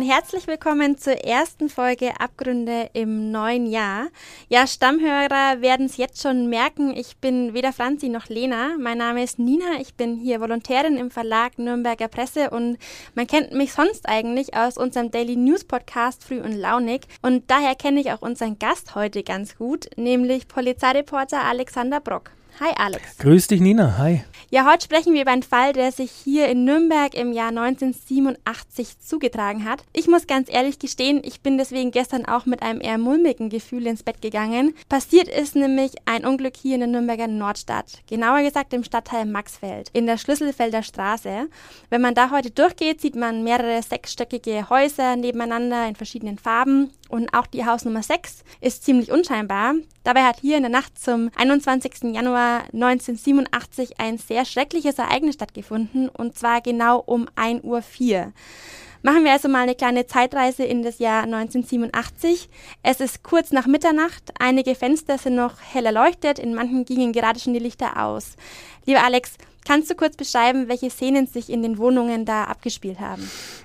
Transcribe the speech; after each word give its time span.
Und 0.00 0.08
herzlich 0.08 0.46
willkommen 0.46 0.96
zur 0.96 1.12
ersten 1.12 1.68
Folge 1.68 2.18
Abgründe 2.18 2.88
im 2.94 3.30
neuen 3.30 3.66
Jahr. 3.66 4.06
Ja, 4.48 4.66
Stammhörer 4.66 5.60
werden 5.60 5.84
es 5.84 5.98
jetzt 5.98 6.22
schon 6.22 6.48
merken, 6.48 6.96
ich 6.96 7.18
bin 7.18 7.52
weder 7.52 7.70
Franzi 7.74 8.08
noch 8.08 8.28
Lena. 8.28 8.76
Mein 8.78 8.96
Name 8.96 9.22
ist 9.22 9.38
Nina, 9.38 9.78
ich 9.78 9.96
bin 9.96 10.16
hier 10.16 10.40
Volontärin 10.40 10.96
im 10.96 11.10
Verlag 11.10 11.58
Nürnberger 11.58 12.08
Presse 12.08 12.48
und 12.48 12.78
man 13.14 13.26
kennt 13.26 13.52
mich 13.52 13.74
sonst 13.74 14.08
eigentlich 14.08 14.56
aus 14.56 14.78
unserem 14.78 15.10
Daily 15.10 15.36
News 15.36 15.64
Podcast 15.64 16.24
Früh 16.24 16.40
und 16.40 16.54
Launig 16.54 17.02
und 17.20 17.50
daher 17.50 17.74
kenne 17.74 18.00
ich 18.00 18.10
auch 18.10 18.22
unseren 18.22 18.58
Gast 18.58 18.94
heute 18.94 19.22
ganz 19.22 19.58
gut, 19.58 19.86
nämlich 19.96 20.48
Polizeireporter 20.48 21.44
Alexander 21.44 22.00
Brock. 22.00 22.30
Hi 22.60 22.74
Alex. 22.76 23.16
Grüß 23.16 23.46
dich 23.46 23.62
Nina, 23.62 23.96
hi. 23.96 24.22
Ja, 24.50 24.70
heute 24.70 24.84
sprechen 24.84 25.14
wir 25.14 25.22
über 25.22 25.30
einen 25.30 25.42
Fall, 25.42 25.72
der 25.72 25.92
sich 25.92 26.10
hier 26.10 26.46
in 26.48 26.66
Nürnberg 26.66 27.14
im 27.14 27.32
Jahr 27.32 27.48
1987 27.48 29.00
zugetragen 29.00 29.64
hat. 29.64 29.82
Ich 29.94 30.08
muss 30.08 30.26
ganz 30.26 30.52
ehrlich 30.52 30.78
gestehen, 30.78 31.22
ich 31.24 31.40
bin 31.40 31.56
deswegen 31.56 31.90
gestern 31.90 32.26
auch 32.26 32.44
mit 32.44 32.60
einem 32.60 32.82
eher 32.82 32.98
mulmigen 32.98 33.48
Gefühl 33.48 33.86
ins 33.86 34.02
Bett 34.02 34.20
gegangen. 34.20 34.74
Passiert 34.90 35.28
ist 35.28 35.56
nämlich 35.56 35.92
ein 36.04 36.26
Unglück 36.26 36.54
hier 36.54 36.74
in 36.74 36.80
der 36.80 36.88
Nürnberger 36.90 37.28
Nordstadt. 37.28 38.02
Genauer 38.10 38.42
gesagt 38.42 38.74
im 38.74 38.84
Stadtteil 38.84 39.24
Maxfeld, 39.24 39.88
in 39.94 40.04
der 40.04 40.18
Schlüsselfelder 40.18 40.82
Straße. 40.82 41.48
Wenn 41.88 42.02
man 42.02 42.14
da 42.14 42.30
heute 42.30 42.50
durchgeht, 42.50 43.00
sieht 43.00 43.16
man 43.16 43.42
mehrere 43.42 43.82
sechsstöckige 43.82 44.68
Häuser 44.68 45.16
nebeneinander 45.16 45.88
in 45.88 45.96
verschiedenen 45.96 46.36
Farben 46.36 46.90
und 47.10 47.34
auch 47.34 47.46
die 47.46 47.66
Hausnummer 47.66 48.02
6 48.02 48.44
ist 48.60 48.84
ziemlich 48.84 49.10
unscheinbar. 49.10 49.74
Dabei 50.04 50.22
hat 50.22 50.40
hier 50.40 50.56
in 50.56 50.62
der 50.62 50.70
Nacht 50.70 50.98
zum 50.98 51.30
21. 51.36 52.14
Januar 52.14 52.62
1987 52.72 53.98
ein 53.98 54.18
sehr 54.18 54.44
schreckliches 54.44 54.98
Ereignis 54.98 55.34
stattgefunden 55.34 56.08
und 56.08 56.38
zwar 56.38 56.60
genau 56.60 57.00
um 57.00 57.28
1.04 57.36 57.62
Uhr. 57.64 58.32
Machen 59.02 59.24
wir 59.24 59.32
also 59.32 59.48
mal 59.48 59.62
eine 59.62 59.74
kleine 59.74 60.06
Zeitreise 60.06 60.62
in 60.62 60.82
das 60.82 60.98
Jahr 60.98 61.22
1987. 61.22 62.50
Es 62.82 63.00
ist 63.00 63.22
kurz 63.22 63.50
nach 63.50 63.66
Mitternacht, 63.66 64.32
einige 64.38 64.74
Fenster 64.74 65.16
sind 65.16 65.36
noch 65.36 65.54
hell 65.72 65.86
erleuchtet, 65.86 66.38
in 66.38 66.54
manchen 66.54 66.84
gingen 66.84 67.12
gerade 67.12 67.40
schon 67.40 67.54
die 67.54 67.60
Lichter 67.60 68.02
aus. 68.02 68.36
Lieber 68.84 69.02
Alex, 69.02 69.38
kannst 69.70 69.88
du 69.88 69.94
kurz 69.94 70.16
beschreiben, 70.16 70.66
welche 70.66 70.90
Szenen 70.90 71.28
sich 71.28 71.48
in 71.48 71.62
den 71.62 71.78
Wohnungen 71.78 72.24
da 72.24 72.42
abgespielt 72.42 72.98
haben? 72.98 73.22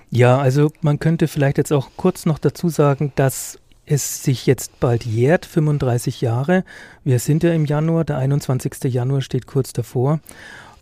Ja, 0.08 0.38
also 0.38 0.70
man 0.80 1.00
könnte 1.00 1.26
vielleicht 1.26 1.58
jetzt 1.58 1.72
auch 1.72 1.90
kurz 1.96 2.26
noch 2.26 2.38
dazu 2.38 2.68
sagen, 2.68 3.10
dass 3.16 3.58
es 3.86 4.22
sich 4.22 4.46
jetzt 4.46 4.78
bald 4.78 5.04
jährt, 5.04 5.46
35 5.46 6.20
Jahre. 6.20 6.62
Wir 7.02 7.18
sind 7.18 7.42
ja 7.42 7.52
im 7.52 7.64
Januar, 7.64 8.04
der 8.04 8.18
21. 8.18 8.84
Januar 8.84 9.20
steht 9.20 9.48
kurz 9.48 9.72
davor. 9.72 10.20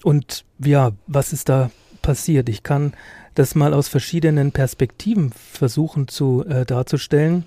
Und 0.03 0.45
ja, 0.63 0.91
was 1.07 1.33
ist 1.33 1.49
da 1.49 1.71
passiert? 2.03 2.51
Ich 2.51 2.63
kann 2.63 2.93
das 3.35 3.55
mal 3.55 3.73
aus 3.73 3.89
verschiedenen 3.89 4.53
Perspektiven 4.53 5.33
versuchen 5.33 6.07
zu 6.07 6.45
äh, 6.47 6.67
darzustellen. 6.67 7.47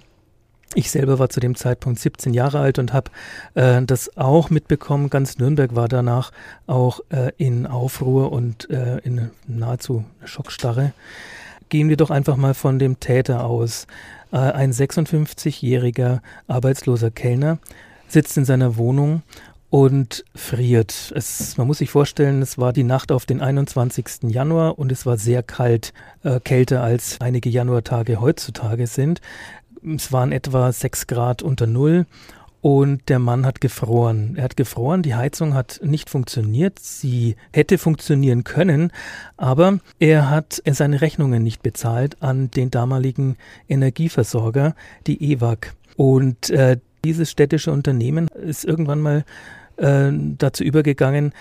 Ich 0.76 0.92
selber 0.92 1.18
war 1.18 1.30
zu 1.30 1.40
dem 1.40 1.56
Zeitpunkt 1.56 2.00
17 2.00 2.34
Jahre 2.34 2.60
alt 2.60 2.78
und 2.78 2.94
habe 2.94 3.12
äh, 3.56 3.82
das 3.84 4.18
auch 4.18 4.50
mitbekommen. 4.50 5.10
Ganz 5.10 5.38
Nürnberg 5.38 5.76
war 5.76 5.88
danach 5.88 6.32
auch 6.68 7.00
äh, 7.10 7.32
in 7.38 7.66
Aufruhr 7.66 8.32
und 8.32 8.70
äh, 8.70 8.98
in 9.00 9.32
nahezu 9.48 10.04
Schockstarre. 10.26 10.94
Gehen 11.70 11.90
wir 11.90 11.98
doch 11.98 12.12
einfach 12.12 12.38
mal 12.38 12.54
von 12.54 12.80
dem 12.80 13.00
Täter 13.00 13.46
aus. 13.46 13.88
Äh, 14.32 14.38
ein 14.38 14.72
56-jähriger 14.72 16.20
arbeitsloser 16.48 17.12
Kellner 17.12 17.60
sitzt 18.08 18.38
in 18.38 18.46
seiner 18.46 18.78
Wohnung 18.78 19.24
und 19.70 20.24
friert. 20.34 21.12
Es, 21.16 21.58
man 21.58 21.68
muss 21.68 21.80
sich 21.80 21.90
vorstellen, 21.90 22.42
es 22.42 22.58
war 22.58 22.72
die 22.72 22.84
Nacht 22.84 23.12
auf 23.12 23.26
den 23.26 23.42
21. 23.42 24.24
Januar 24.30 24.80
und 24.80 24.92
es 24.92 25.06
war 25.06 25.18
sehr 25.18 25.44
kalt, 25.44 25.94
äh, 26.24 26.40
kälter 26.40 26.84
als 26.84 27.20
einige 27.20 27.50
Januartage 27.50 28.22
heutzutage 28.22 28.88
sind. 28.88 29.22
Es 29.96 30.12
waren 30.12 30.32
etwa 30.32 30.72
sechs 30.72 31.08
Grad 31.08 31.42
unter 31.42 31.66
Null 31.66 32.06
und 32.62 33.08
der 33.08 33.20
Mann 33.20 33.46
hat 33.46 33.62
gefroren. 33.62 34.34
Er 34.36 34.44
hat 34.44 34.58
gefroren, 34.58 35.02
die 35.02 35.16
Heizung 35.16 35.54
hat 35.54 35.80
nicht 35.84 36.10
funktioniert. 36.10 36.80
Sie 36.80 37.36
hätte 37.54 37.78
funktionieren 37.78 38.44
können, 38.44 38.92
aber 39.38 39.80
er 40.00 40.30
hat 40.30 40.62
seine 40.70 41.02
Rechnungen 41.02 41.44
nicht 41.44 41.62
bezahlt 41.62 42.22
an 42.22 42.52
den 42.52 42.72
damaligen 42.72 43.38
Energieversorger, 43.70 44.76
die 45.06 45.32
EWAG. 45.32 45.74
Und 45.96 46.50
äh, 46.50 46.78
dieses 47.06 47.32
städtische 47.32 47.72
Unternehmen 47.72 48.28
ist 48.28 48.66
irgendwann 48.66 49.00
mal 49.00 49.26
äh, 49.78 50.12
dazu 50.12 50.64
übergegangen, 50.64 51.32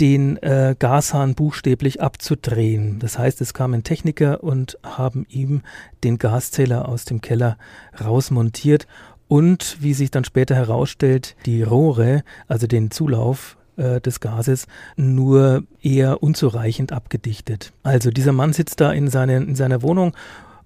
den 0.00 0.36
äh, 0.42 0.74
Gashahn 0.78 1.34
buchstäblich 1.34 2.02
abzudrehen. 2.02 2.98
Das 2.98 3.18
heißt, 3.18 3.40
es 3.40 3.54
kamen 3.54 3.84
Techniker 3.84 4.42
und 4.42 4.78
haben 4.82 5.26
ihm 5.28 5.62
den 6.02 6.18
Gaszähler 6.18 6.88
aus 6.88 7.04
dem 7.04 7.20
Keller 7.20 7.56
rausmontiert 8.00 8.86
und, 9.28 9.78
wie 9.80 9.94
sich 9.94 10.10
dann 10.10 10.24
später 10.24 10.54
herausstellt, 10.54 11.36
die 11.46 11.62
Rohre, 11.62 12.22
also 12.46 12.66
den 12.66 12.90
Zulauf 12.90 13.56
äh, 13.76 14.00
des 14.00 14.20
Gases, 14.20 14.66
nur 14.96 15.64
eher 15.82 16.22
unzureichend 16.22 16.92
abgedichtet. 16.92 17.72
Also 17.82 18.10
dieser 18.10 18.32
Mann 18.32 18.52
sitzt 18.52 18.80
da 18.80 18.92
in, 18.92 19.08
seine, 19.08 19.36
in 19.36 19.54
seiner 19.54 19.82
Wohnung 19.82 20.14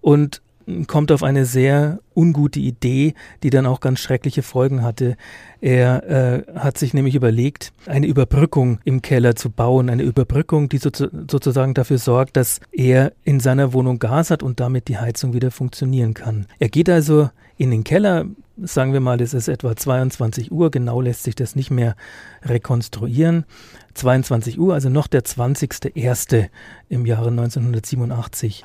und 0.01 0.43
kommt 0.87 1.13
auf 1.13 1.23
eine 1.23 1.45
sehr 1.45 2.01
ungute 2.15 2.61
Idee, 2.61 3.15
die 3.43 3.51
dann 3.51 3.67
auch 3.67 3.81
ganz 3.81 4.01
schreckliche 4.01 4.43
Folgen 4.43 4.83
hatte. 4.83 5.17
Er 5.61 6.09
äh, 6.09 6.59
hat 6.59 6.79
sich 6.79 6.95
nämlich 6.95 7.15
überlegt, 7.15 7.73
eine 7.87 8.07
Überbrückung 8.07 8.79
im 8.85 9.03
Keller 9.03 9.35
zu 9.35 9.51
bauen, 9.51 9.89
eine 9.89 10.03
Überbrückung, 10.03 10.69
die 10.69 10.79
so, 10.79 10.91
sozusagen 10.93 11.75
dafür 11.75 11.99
sorgt, 11.99 12.37
dass 12.37 12.61
er 12.73 13.13
in 13.25 13.41
seiner 13.41 13.73
Wohnung 13.73 13.99
Gas 13.99 14.31
hat 14.31 14.43
und 14.43 14.61
damit 14.61 14.89
die 14.89 14.99
Heizung 14.99 15.33
wieder 15.33 15.51
funktionieren 15.51 16.15
kann. 16.15 16.47
Er 16.59 16.69
geht 16.69 16.91
also 16.91 17.31
in 17.57 17.71
den 17.71 17.85
Keller, 17.85 18.27
sagen 18.57 18.93
wir 18.93 19.01
mal, 19.01 19.21
es 19.21 19.35
ist 19.35 19.49
etwa 19.49 19.75
22 19.75 20.53
Uhr, 20.53 20.71
genau 20.71 21.01
lässt 21.01 21.25
sich 21.25 21.35
das 21.35 21.57
nicht 21.57 21.71
mehr 21.71 21.97
rekonstruieren. 22.45 23.45
22 23.95 24.59
Uhr, 24.61 24.75
also 24.75 24.91
noch 24.91 25.09
der 25.09 25.25
20.01. 25.25 26.49
im 26.89 27.07
Jahre 27.07 27.29
1987. 27.31 28.65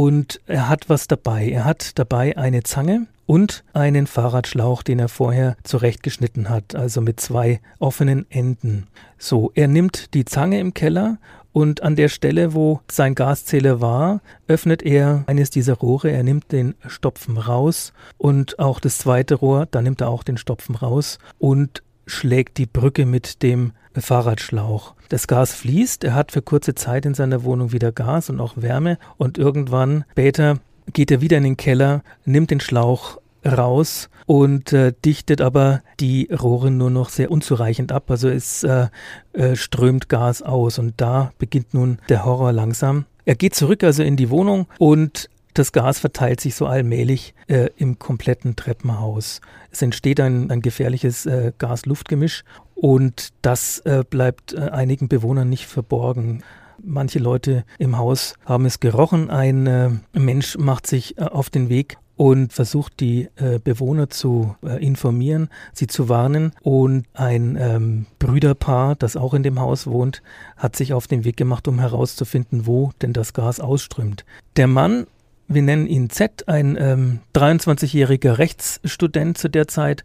Und 0.00 0.40
er 0.46 0.70
hat 0.70 0.88
was 0.88 1.08
dabei. 1.08 1.50
Er 1.50 1.66
hat 1.66 1.98
dabei 1.98 2.38
eine 2.38 2.62
Zange 2.62 3.06
und 3.26 3.64
einen 3.74 4.06
Fahrradschlauch, 4.06 4.82
den 4.82 4.98
er 4.98 5.10
vorher 5.10 5.58
zurechtgeschnitten 5.62 6.48
hat, 6.48 6.74
also 6.74 7.02
mit 7.02 7.20
zwei 7.20 7.60
offenen 7.80 8.24
Enden. 8.30 8.86
So, 9.18 9.52
er 9.54 9.68
nimmt 9.68 10.14
die 10.14 10.24
Zange 10.24 10.58
im 10.58 10.72
Keller 10.72 11.18
und 11.52 11.82
an 11.82 11.96
der 11.96 12.08
Stelle, 12.08 12.54
wo 12.54 12.80
sein 12.90 13.14
Gaszähler 13.14 13.82
war, 13.82 14.22
öffnet 14.48 14.82
er 14.82 15.24
eines 15.26 15.50
dieser 15.50 15.74
Rohre. 15.74 16.10
Er 16.10 16.22
nimmt 16.22 16.50
den 16.50 16.76
Stopfen 16.86 17.36
raus 17.36 17.92
und 18.16 18.58
auch 18.58 18.80
das 18.80 18.96
zweite 18.96 19.34
Rohr, 19.34 19.66
da 19.70 19.82
nimmt 19.82 20.00
er 20.00 20.08
auch 20.08 20.22
den 20.22 20.38
Stopfen 20.38 20.76
raus 20.76 21.18
und 21.38 21.82
schlägt 22.10 22.58
die 22.58 22.66
Brücke 22.66 23.06
mit 23.06 23.42
dem 23.42 23.72
Fahrradschlauch. 23.96 24.94
Das 25.08 25.26
Gas 25.26 25.54
fließt, 25.54 26.04
er 26.04 26.14
hat 26.14 26.32
für 26.32 26.42
kurze 26.42 26.74
Zeit 26.74 27.06
in 27.06 27.14
seiner 27.14 27.42
Wohnung 27.42 27.72
wieder 27.72 27.92
Gas 27.92 28.30
und 28.30 28.40
auch 28.40 28.54
Wärme 28.56 28.98
und 29.16 29.38
irgendwann 29.38 30.04
später 30.12 30.58
geht 30.92 31.10
er 31.10 31.20
wieder 31.20 31.38
in 31.38 31.44
den 31.44 31.56
Keller, 31.56 32.02
nimmt 32.24 32.50
den 32.50 32.60
Schlauch 32.60 33.18
raus 33.44 34.10
und 34.26 34.72
äh, 34.72 34.92
dichtet 35.04 35.40
aber 35.40 35.82
die 35.98 36.28
Rohre 36.30 36.70
nur 36.70 36.90
noch 36.90 37.08
sehr 37.08 37.30
unzureichend 37.30 37.90
ab. 37.90 38.10
Also 38.10 38.28
es 38.28 38.62
äh, 38.62 38.88
äh, 39.32 39.56
strömt 39.56 40.08
Gas 40.08 40.42
aus 40.42 40.78
und 40.78 40.94
da 40.98 41.32
beginnt 41.38 41.74
nun 41.74 41.98
der 42.08 42.24
Horror 42.24 42.52
langsam. 42.52 43.06
Er 43.24 43.34
geht 43.34 43.54
zurück 43.54 43.82
also 43.84 44.02
in 44.02 44.16
die 44.16 44.30
Wohnung 44.30 44.66
und 44.78 45.28
das 45.60 45.72
Gas 45.72 45.98
verteilt 45.98 46.40
sich 46.40 46.54
so 46.54 46.66
allmählich 46.66 47.34
äh, 47.46 47.68
im 47.76 47.98
kompletten 47.98 48.56
Treppenhaus. 48.56 49.42
Es 49.70 49.82
entsteht 49.82 50.18
ein, 50.18 50.50
ein 50.50 50.62
gefährliches 50.62 51.26
äh, 51.26 51.52
Gas-Luft-Gemisch 51.58 52.44
und 52.74 53.28
das 53.42 53.80
äh, 53.80 54.02
bleibt 54.08 54.54
äh, 54.54 54.70
einigen 54.70 55.08
Bewohnern 55.08 55.50
nicht 55.50 55.66
verborgen. 55.66 56.42
Manche 56.82 57.18
Leute 57.18 57.64
im 57.78 57.98
Haus 57.98 58.36
haben 58.46 58.64
es 58.64 58.80
gerochen. 58.80 59.28
Ein 59.28 59.66
äh, 59.66 59.90
Mensch 60.14 60.56
macht 60.56 60.86
sich 60.86 61.18
äh, 61.18 61.24
auf 61.24 61.50
den 61.50 61.68
Weg 61.68 61.98
und 62.16 62.54
versucht 62.54 63.00
die 63.00 63.28
äh, 63.36 63.58
Bewohner 63.62 64.08
zu 64.08 64.56
äh, 64.62 64.82
informieren, 64.82 65.50
sie 65.74 65.88
zu 65.88 66.08
warnen. 66.08 66.52
Und 66.62 67.04
ein 67.12 67.58
ähm, 67.60 68.06
Brüderpaar, 68.18 68.94
das 68.94 69.14
auch 69.14 69.34
in 69.34 69.42
dem 69.42 69.60
Haus 69.60 69.86
wohnt, 69.86 70.22
hat 70.56 70.74
sich 70.74 70.94
auf 70.94 71.06
den 71.06 71.24
Weg 71.24 71.36
gemacht, 71.36 71.68
um 71.68 71.78
herauszufinden, 71.80 72.66
wo 72.66 72.92
denn 73.02 73.12
das 73.12 73.34
Gas 73.34 73.60
ausströmt. 73.60 74.24
Der 74.56 74.66
Mann 74.66 75.06
wir 75.50 75.62
nennen 75.62 75.86
ihn 75.86 76.08
Z, 76.10 76.48
ein 76.48 76.76
ähm, 76.80 77.20
23-jähriger 77.34 78.38
Rechtsstudent 78.38 79.36
zu 79.36 79.50
der 79.50 79.68
Zeit, 79.68 80.04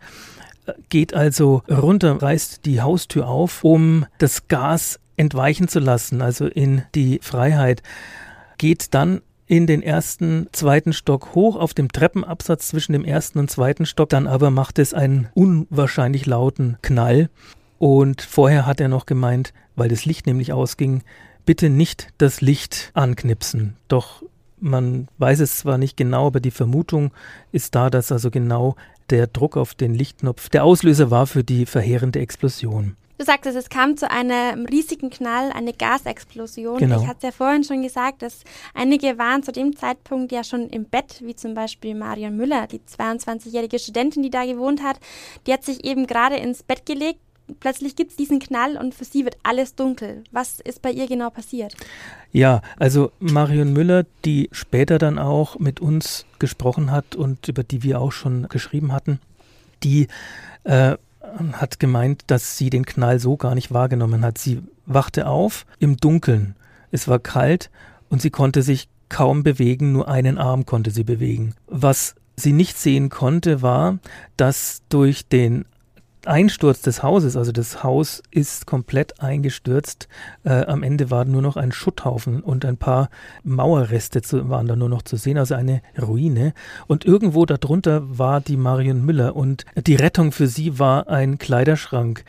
äh, 0.66 0.74
geht 0.90 1.14
also 1.14 1.62
runter, 1.70 2.22
reißt 2.22 2.66
die 2.66 2.82
Haustür 2.82 3.28
auf, 3.28 3.64
um 3.64 4.06
das 4.18 4.48
Gas 4.48 5.00
entweichen 5.18 5.68
zu 5.68 5.80
lassen, 5.80 6.22
also 6.22 6.48
in 6.48 6.82
die 6.96 7.20
Freiheit, 7.22 7.84
geht 8.58 8.94
dann 8.94 9.22
in 9.48 9.68
den 9.68 9.84
ersten, 9.84 10.48
zweiten 10.52 10.92
Stock 10.92 11.36
hoch 11.36 11.56
auf 11.56 11.76
dem 11.76 11.92
Treppenabsatz 11.92 12.70
zwischen 12.70 12.94
dem 12.94 13.06
ersten 13.06 13.38
und 13.38 13.52
zweiten 13.52 13.86
Stock. 13.86 14.10
Dann 14.10 14.26
aber 14.26 14.50
macht 14.50 14.80
es 14.80 14.96
einen 14.96 15.30
unwahrscheinlich 15.36 16.26
lauten 16.26 16.78
Knall. 16.82 17.30
Und 17.78 18.24
vorher 18.24 18.66
hat 18.66 18.80
er 18.82 18.88
noch 18.88 19.06
gemeint, 19.06 19.54
weil 19.76 19.90
das 19.90 20.06
Licht 20.06 20.26
nämlich 20.26 20.52
ausging, 20.52 21.04
bitte 21.46 21.70
nicht 21.70 22.08
das 22.18 22.42
Licht 22.42 22.90
anknipsen. 22.96 23.76
Doch 23.88 24.24
man 24.66 25.08
weiß 25.20 25.40
es 25.40 25.58
zwar 25.58 25.78
nicht 25.78 25.96
genau, 25.96 26.28
aber 26.28 26.40
die 26.40 26.52
Vermutung 26.52 27.12
ist 27.52 27.76
da, 27.76 27.90
dass 27.90 28.12
also 28.12 28.32
genau 28.32 28.76
der 29.10 29.28
Druck 29.28 29.56
auf 29.56 29.76
den 29.76 29.94
Lichtknopf 29.94 30.50
der 30.50 30.64
Auslöser 30.64 31.12
war 31.12 31.28
für 31.28 31.44
die 31.44 31.66
verheerende 31.66 32.20
Explosion. 32.20 32.98
Du 33.18 33.24
sagtest, 33.24 33.56
es 33.56 33.70
kam 33.70 33.96
zu 33.96 34.12
einem 34.12 34.66
riesigen 34.66 35.10
Knall, 35.10 35.52
eine 35.54 35.72
Gasexplosion. 35.72 36.80
Genau. 36.80 37.02
Ich 37.02 37.08
hatte 37.08 37.28
ja 37.28 37.32
vorhin 37.32 37.64
schon 37.64 37.82
gesagt, 37.82 38.22
dass 38.22 38.42
einige 38.74 39.18
waren 39.18 39.42
zu 39.42 39.54
dem 39.54 39.74
Zeitpunkt 39.78 40.34
ja 40.34 40.44
schon 40.44 40.68
im 40.68 40.84
Bett, 40.84 41.22
wie 41.22 41.34
zum 41.34 41.54
Beispiel 41.54 41.96
Marion 41.96 42.36
Müller, 42.36 42.68
die 42.68 42.82
22-jährige 42.82 43.80
Studentin, 43.80 44.22
die 44.22 44.32
da 44.32 44.46
gewohnt 44.46 44.84
hat. 44.84 45.00
Die 45.48 45.54
hat 45.54 45.64
sich 45.64 45.86
eben 45.86 46.08
gerade 46.08 46.36
ins 46.36 46.64
Bett 46.64 46.86
gelegt. 46.86 47.20
Plötzlich 47.60 47.96
gibt 47.96 48.12
es 48.12 48.18
diesen 48.18 48.40
Knall 48.40 48.76
und 48.76 48.96
für 48.96 49.06
sie 49.06 49.24
wird 49.24 49.38
alles 49.44 49.76
dunkel. 49.76 50.24
Was 50.32 50.60
ist 50.60 50.82
bei 50.82 50.92
ihr 50.92 51.08
genau 51.08 51.30
passiert? 51.30 51.76
Ja, 52.32 52.62
also 52.78 53.12
Marion 53.20 53.74
Müller, 53.74 54.06
die 54.26 54.50
später 54.52 54.98
dann 54.98 55.20
auch 55.20 55.60
mit 55.60 55.80
uns 55.80 56.26
gesprochen 56.40 56.92
hat 56.92 57.16
und 57.16 57.48
über 57.48 57.64
die 57.64 57.84
wir 57.84 58.02
auch 58.02 58.12
schon 58.12 58.48
geschrieben 58.50 58.92
hatten, 58.92 59.20
die 59.84 60.08
äh, 60.64 60.98
hat 61.54 61.80
gemeint, 61.80 62.24
dass 62.28 62.58
sie 62.58 62.70
den 62.70 62.86
Knall 62.86 63.20
so 63.20 63.38
gar 63.38 63.56
nicht 63.56 63.72
wahrgenommen 63.72 64.26
hat. 64.26 64.38
Sie 64.38 64.62
wachte 64.86 65.28
auf 65.28 65.66
im 65.80 65.98
Dunkeln. 65.98 66.56
Es 66.92 67.08
war 67.08 67.20
kalt 67.20 67.70
und 68.10 68.22
sie 68.22 68.30
konnte 68.30 68.64
sich 68.64 68.88
kaum 69.10 69.44
bewegen, 69.44 69.92
nur 69.92 70.08
einen 70.08 70.38
Arm 70.38 70.66
konnte 70.66 70.92
sie 70.92 71.04
bewegen. 71.04 71.54
Was 71.68 72.16
sie 72.36 72.54
nicht 72.54 72.78
sehen 72.78 73.10
konnte, 73.10 73.62
war, 73.62 74.00
dass 74.38 74.82
durch 74.90 75.28
den 75.28 75.66
Einsturz 76.28 76.82
des 76.82 77.04
Hauses, 77.04 77.38
also 77.38 77.52
das 77.52 77.84
Haus 77.84 78.22
ist 78.32 78.66
komplett 78.66 79.22
eingestürzt. 79.22 80.08
Äh, 80.44 80.66
am 80.66 80.84
Ende 80.84 81.12
war 81.12 81.26
nur 81.26 81.42
noch 81.42 81.58
ein 81.58 81.72
Schutthaufen 81.72 82.42
und 82.42 82.66
ein 82.66 82.78
paar 82.78 83.10
Mauerreste 83.44 84.22
zu, 84.22 84.50
waren 84.50 84.68
da 84.68 84.76
nur 84.76 84.90
noch 84.90 85.02
zu 85.02 85.18
sehen, 85.18 85.38
also 85.38 85.56
eine 85.56 85.82
Ruine. 86.02 86.54
Und 86.88 87.06
irgendwo 87.06 87.46
darunter 87.46 88.18
war 88.18 88.42
die 88.42 88.58
Marion 88.58 89.06
Müller 89.06 89.36
und 89.36 89.66
die 89.88 89.96
Rettung 89.96 90.32
für 90.32 90.48
sie 90.48 90.80
war 90.80 91.08
ein 91.08 91.38
Kleiderschrank, 91.38 92.24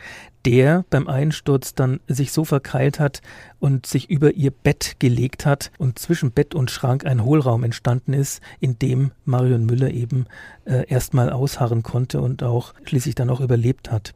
der 0.47 0.85
beim 0.89 1.09
Einsturz 1.09 1.75
dann 1.75 1.99
sich 2.07 2.31
so 2.31 2.45
verkeilt 2.45 3.01
hat 3.01 3.21
und 3.59 3.85
sich 3.85 4.09
über 4.09 4.31
ihr 4.31 4.51
Bett 4.51 4.95
gelegt 4.97 5.45
hat 5.45 5.71
und 5.77 5.99
zwischen 5.99 6.31
Bett 6.31 6.55
und 6.55 6.71
Schrank 6.71 7.05
ein 7.05 7.25
Hohlraum 7.25 7.65
entstanden 7.65 8.13
ist, 8.13 8.41
in 8.61 8.79
dem 8.79 9.11
Marion 9.25 9.65
Müller 9.65 9.91
eben 9.91 10.25
äh, 10.63 10.87
erstmal 10.87 11.31
ausharren 11.31 11.83
konnte 11.83 12.21
und 12.21 12.43
auch 12.43 12.73
schließlich 12.85 13.13
dann 13.13 13.29
auch 13.29 13.41
überlebt 13.41 13.91
hat. 13.91 14.13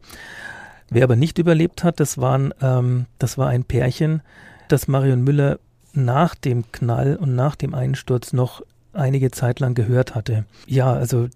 Wer 0.89 1.03
aber 1.03 1.17
nicht 1.17 1.37
überlebt 1.37 1.83
hat, 1.83 1.99
das, 1.99 2.17
waren, 2.17 2.53
ähm, 2.61 3.07
das 3.19 3.37
war 3.37 3.49
ein 3.49 3.65
Pärchen, 3.65 4.21
das 4.69 4.87
Marion 4.87 5.25
Müller 5.25 5.59
nach 5.91 6.33
dem 6.33 6.71
Knall 6.71 7.17
und 7.17 7.35
nach 7.35 7.57
dem 7.57 7.75
Einsturz 7.75 8.31
noch 8.31 8.61
einige 8.93 9.31
Zeit 9.31 9.59
lang 9.59 9.73
gehört 9.73 10.15
hatte. 10.15 10.45
Ja, 10.65 10.93
also 10.93 11.27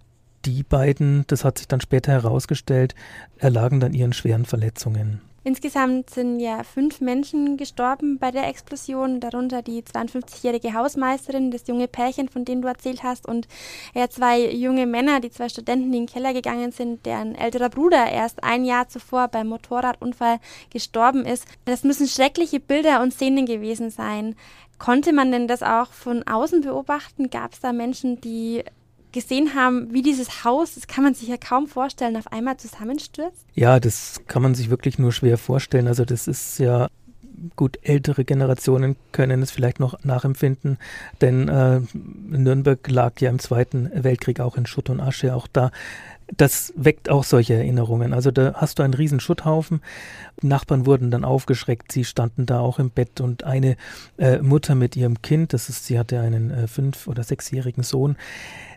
die 0.45 0.63
beiden, 0.63 1.25
das 1.27 1.43
hat 1.43 1.57
sich 1.57 1.67
dann 1.67 1.81
später 1.81 2.11
herausgestellt, 2.11 2.95
erlagen 3.37 3.79
dann 3.79 3.93
ihren 3.93 4.13
schweren 4.13 4.45
Verletzungen. 4.45 5.21
Insgesamt 5.47 6.09
sind 6.09 6.39
ja 6.39 6.63
fünf 6.63 7.01
Menschen 7.01 7.55
gestorben 7.55 8.17
bei 8.17 8.31
der 8.31 8.47
Explosion, 8.47 9.19
darunter 9.19 9.61
die 9.61 9.83
52-jährige 9.83 10.73
Hausmeisterin, 10.73 11.51
das 11.51 11.67
junge 11.67 11.87
Pärchen, 11.87 12.29
von 12.29 12.45
dem 12.45 12.63
du 12.63 12.67
erzählt 12.67 13.03
hast, 13.03 13.27
und 13.27 13.47
ja, 13.93 14.09
zwei 14.09 14.49
junge 14.49 14.87
Männer, 14.87 15.19
die 15.19 15.29
zwei 15.29 15.47
Studenten, 15.47 15.91
die 15.91 15.99
in 15.99 16.05
den 16.07 16.11
Keller 16.11 16.33
gegangen 16.33 16.71
sind, 16.71 17.05
deren 17.05 17.35
älterer 17.35 17.69
Bruder 17.69 18.09
erst 18.11 18.43
ein 18.43 18.65
Jahr 18.65 18.89
zuvor 18.89 19.27
beim 19.27 19.45
Motorradunfall 19.49 20.39
gestorben 20.71 21.25
ist. 21.25 21.45
Das 21.65 21.83
müssen 21.83 22.07
schreckliche 22.07 22.59
Bilder 22.59 23.03
und 23.03 23.13
Szenen 23.13 23.45
gewesen 23.45 23.91
sein. 23.91 24.35
Konnte 24.79 25.13
man 25.13 25.31
denn 25.31 25.47
das 25.47 25.61
auch 25.61 25.91
von 25.91 26.23
außen 26.23 26.61
beobachten? 26.61 27.29
Gab 27.29 27.53
es 27.53 27.59
da 27.59 27.71
Menschen, 27.71 28.19
die 28.19 28.63
gesehen 29.15 29.55
haben, 29.55 29.91
wie 29.93 30.01
dieses 30.01 30.43
Haus, 30.43 30.75
das 30.75 30.87
kann 30.87 31.03
man 31.03 31.13
sich 31.13 31.29
ja 31.29 31.37
kaum 31.37 31.67
vorstellen, 31.67 32.17
auf 32.17 32.31
einmal 32.31 32.57
zusammenstürzt? 32.57 33.45
Ja, 33.55 33.79
das 33.79 34.21
kann 34.27 34.41
man 34.41 34.53
sich 34.53 34.69
wirklich 34.69 34.99
nur 34.99 35.13
schwer 35.13 35.37
vorstellen. 35.37 35.87
Also 35.87 36.03
das 36.03 36.27
ist 36.27 36.59
ja 36.59 36.89
gut, 37.55 37.79
ältere 37.81 38.25
Generationen 38.25 38.97
können 39.13 39.41
es 39.41 39.51
vielleicht 39.51 39.79
noch 39.79 40.03
nachempfinden, 40.03 40.77
denn 41.21 41.47
äh, 41.47 41.81
Nürnberg 41.93 42.87
lag 42.89 43.19
ja 43.19 43.29
im 43.29 43.39
Zweiten 43.39 43.89
Weltkrieg 43.93 44.39
auch 44.39 44.57
in 44.57 44.65
Schutt 44.65 44.89
und 44.89 44.99
Asche. 44.99 45.33
Auch 45.33 45.47
da 45.47 45.71
das 46.35 46.73
weckt 46.75 47.09
auch 47.09 47.23
solche 47.23 47.53
Erinnerungen. 47.53 48.13
Also 48.13 48.31
da 48.31 48.53
hast 48.55 48.79
du 48.79 48.83
einen 48.83 48.93
riesen 48.93 49.19
Schutthaufen. 49.19 49.81
Nachbarn 50.41 50.85
wurden 50.85 51.11
dann 51.11 51.23
aufgeschreckt. 51.23 51.91
Sie 51.91 52.03
standen 52.03 52.45
da 52.45 52.59
auch 52.59 52.79
im 52.79 52.89
Bett 52.89 53.21
und 53.21 53.43
eine 53.43 53.77
äh, 54.17 54.39
Mutter 54.39 54.75
mit 54.75 54.95
ihrem 54.95 55.21
Kind, 55.21 55.53
das 55.53 55.69
ist, 55.69 55.85
sie 55.85 55.99
hatte 55.99 56.19
einen 56.19 56.51
äh, 56.51 56.67
fünf- 56.67 57.07
oder 57.07 57.23
sechsjährigen 57.23 57.83
Sohn, 57.83 58.17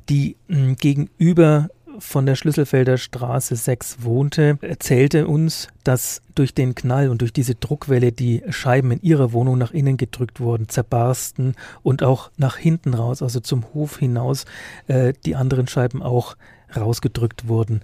die 0.08 0.36
mh, 0.48 0.74
gegenüber 0.74 1.68
von 1.98 2.26
der 2.26 2.34
Schlüsselfelder 2.34 2.96
Straße 2.96 3.56
6 3.56 4.02
wohnte, 4.02 4.58
erzählte 4.60 5.26
uns, 5.26 5.68
dass 5.84 6.22
durch 6.34 6.54
den 6.54 6.74
Knall 6.74 7.08
und 7.08 7.20
durch 7.20 7.32
diese 7.32 7.54
Druckwelle 7.54 8.12
die 8.12 8.42
Scheiben 8.48 8.90
in 8.92 9.02
ihrer 9.02 9.32
Wohnung 9.32 9.58
nach 9.58 9.72
innen 9.72 9.96
gedrückt 9.96 10.40
wurden, 10.40 10.68
zerbarsten 10.68 11.54
und 11.82 12.02
auch 12.02 12.30
nach 12.36 12.56
hinten 12.56 12.94
raus, 12.94 13.22
also 13.22 13.40
zum 13.40 13.74
Hof 13.74 13.98
hinaus, 13.98 14.44
äh, 14.86 15.12
die 15.24 15.36
anderen 15.36 15.66
Scheiben 15.66 16.02
auch 16.02 16.36
rausgedrückt 16.74 17.48
wurden. 17.48 17.82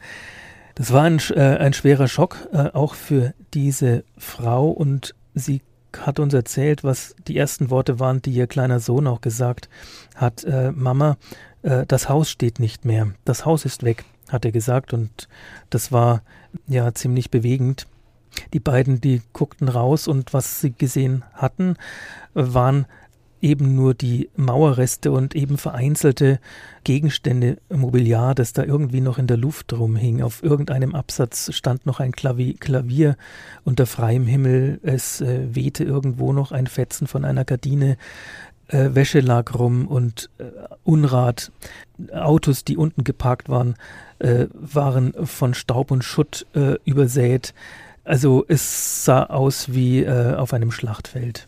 Das 0.74 0.92
war 0.92 1.04
ein, 1.04 1.20
äh, 1.30 1.40
ein 1.40 1.72
schwerer 1.72 2.08
Schock, 2.08 2.48
äh, 2.52 2.70
auch 2.72 2.94
für 2.94 3.34
diese 3.52 4.04
Frau 4.18 4.70
und 4.70 5.14
sie 5.34 5.62
hat 6.02 6.18
uns 6.20 6.34
erzählt, 6.34 6.84
was 6.84 7.14
die 7.26 7.36
ersten 7.36 7.70
Worte 7.70 8.00
waren, 8.00 8.22
die 8.22 8.32
ihr 8.32 8.46
kleiner 8.46 8.80
Sohn 8.80 9.06
auch 9.06 9.20
gesagt 9.20 9.68
hat. 10.14 10.44
Äh, 10.44 10.72
Mama, 10.72 11.16
äh, 11.62 11.86
das 11.86 12.08
Haus 12.08 12.30
steht 12.30 12.60
nicht 12.60 12.84
mehr. 12.84 13.12
Das 13.24 13.44
Haus 13.44 13.64
ist 13.64 13.82
weg, 13.82 14.04
hat 14.28 14.44
er 14.44 14.52
gesagt. 14.52 14.92
Und 14.92 15.28
das 15.70 15.92
war 15.92 16.22
ja 16.66 16.92
ziemlich 16.94 17.30
bewegend. 17.30 17.86
Die 18.52 18.60
beiden, 18.60 19.00
die 19.00 19.22
guckten 19.32 19.68
raus 19.68 20.08
und 20.08 20.32
was 20.32 20.60
sie 20.60 20.72
gesehen 20.72 21.24
hatten, 21.34 21.76
waren 22.34 22.86
eben 23.44 23.74
nur 23.74 23.92
die 23.92 24.30
Mauerreste 24.36 25.12
und 25.12 25.36
eben 25.36 25.58
vereinzelte 25.58 26.40
Gegenstände, 26.82 27.58
Mobiliar, 27.68 28.34
das 28.34 28.54
da 28.54 28.64
irgendwie 28.64 29.02
noch 29.02 29.18
in 29.18 29.26
der 29.26 29.36
Luft 29.36 29.72
rumhing. 29.74 30.22
Auf 30.22 30.42
irgendeinem 30.42 30.94
Absatz 30.94 31.52
stand 31.52 31.84
noch 31.84 32.00
ein 32.00 32.12
Klavier, 32.12 32.54
Klavier 32.58 33.16
unter 33.62 33.84
freiem 33.84 34.26
Himmel. 34.26 34.80
Es 34.82 35.20
äh, 35.20 35.54
wehte 35.54 35.84
irgendwo 35.84 36.32
noch 36.32 36.52
ein 36.52 36.66
Fetzen 36.66 37.06
von 37.06 37.26
einer 37.26 37.44
Gardine 37.44 37.98
äh, 38.68 38.94
Wäsche 38.94 39.20
lag 39.20 39.54
rum 39.54 39.86
und 39.88 40.30
äh, 40.38 40.44
Unrat. 40.82 41.52
Autos, 42.12 42.64
die 42.64 42.78
unten 42.78 43.04
geparkt 43.04 43.50
waren, 43.50 43.76
äh, 44.20 44.46
waren 44.52 45.12
von 45.26 45.52
Staub 45.52 45.90
und 45.90 46.02
Schutt 46.02 46.46
äh, 46.54 46.76
übersät. 46.84 47.52
Also 48.04 48.44
es 48.48 49.04
sah 49.04 49.24
aus 49.24 49.72
wie 49.72 50.02
äh, 50.02 50.34
auf 50.34 50.54
einem 50.54 50.70
Schlachtfeld 50.70 51.46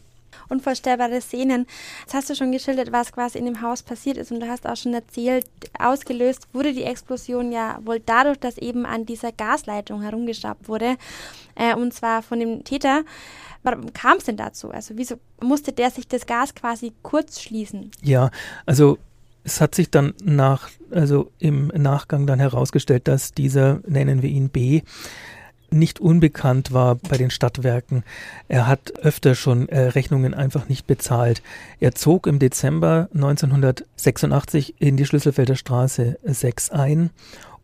unvorstellbare 0.48 1.20
Szenen. 1.20 1.66
Jetzt 2.00 2.14
hast 2.14 2.30
du 2.30 2.34
schon 2.34 2.52
geschildert, 2.52 2.92
was 2.92 3.12
quasi 3.12 3.38
in 3.38 3.44
dem 3.44 3.62
Haus 3.62 3.82
passiert 3.82 4.16
ist 4.16 4.32
und 4.32 4.40
du 4.40 4.48
hast 4.48 4.66
auch 4.66 4.76
schon 4.76 4.94
erzählt, 4.94 5.46
ausgelöst 5.78 6.48
wurde 6.52 6.72
die 6.72 6.84
Explosion 6.84 7.52
ja 7.52 7.78
wohl 7.84 8.00
dadurch, 8.00 8.38
dass 8.38 8.58
eben 8.58 8.86
an 8.86 9.06
dieser 9.06 9.32
Gasleitung 9.32 10.02
herumgeschraubt 10.02 10.68
wurde 10.68 10.96
äh, 11.54 11.74
und 11.74 11.92
zwar 11.92 12.22
von 12.22 12.40
dem 12.40 12.64
Täter. 12.64 13.04
Warum 13.62 13.92
kam 13.92 14.18
es 14.18 14.24
denn 14.24 14.36
dazu? 14.36 14.70
Also 14.70 14.94
wieso 14.96 15.16
musste 15.40 15.72
der 15.72 15.90
sich 15.90 16.06
das 16.06 16.26
Gas 16.26 16.54
quasi 16.54 16.92
kurz 17.02 17.40
schließen? 17.40 17.90
Ja, 18.02 18.30
also 18.64 18.98
es 19.46 19.60
hat 19.60 19.74
sich 19.74 19.90
dann 19.90 20.14
nach, 20.22 20.68
also 20.90 21.30
im 21.38 21.68
Nachgang 21.68 22.26
dann 22.26 22.40
herausgestellt, 22.40 23.06
dass 23.08 23.32
dieser, 23.32 23.80
nennen 23.86 24.20
wir 24.22 24.28
ihn 24.28 24.50
B, 24.50 24.82
nicht 25.70 26.00
unbekannt 26.00 26.72
war 26.72 26.96
bei 26.96 27.16
den 27.16 27.30
Stadtwerken. 27.30 28.04
Er 28.48 28.66
hat 28.66 28.92
öfter 29.02 29.34
schon 29.34 29.68
äh, 29.68 29.80
Rechnungen 29.80 30.34
einfach 30.34 30.68
nicht 30.68 30.86
bezahlt. 30.86 31.42
Er 31.80 31.94
zog 31.94 32.26
im 32.26 32.38
Dezember 32.38 33.08
1986 33.14 34.74
in 34.78 34.96
die 34.96 35.06
Schlüsselfelder 35.06 35.56
Straße 35.56 36.18
6 36.24 36.70
ein 36.70 37.10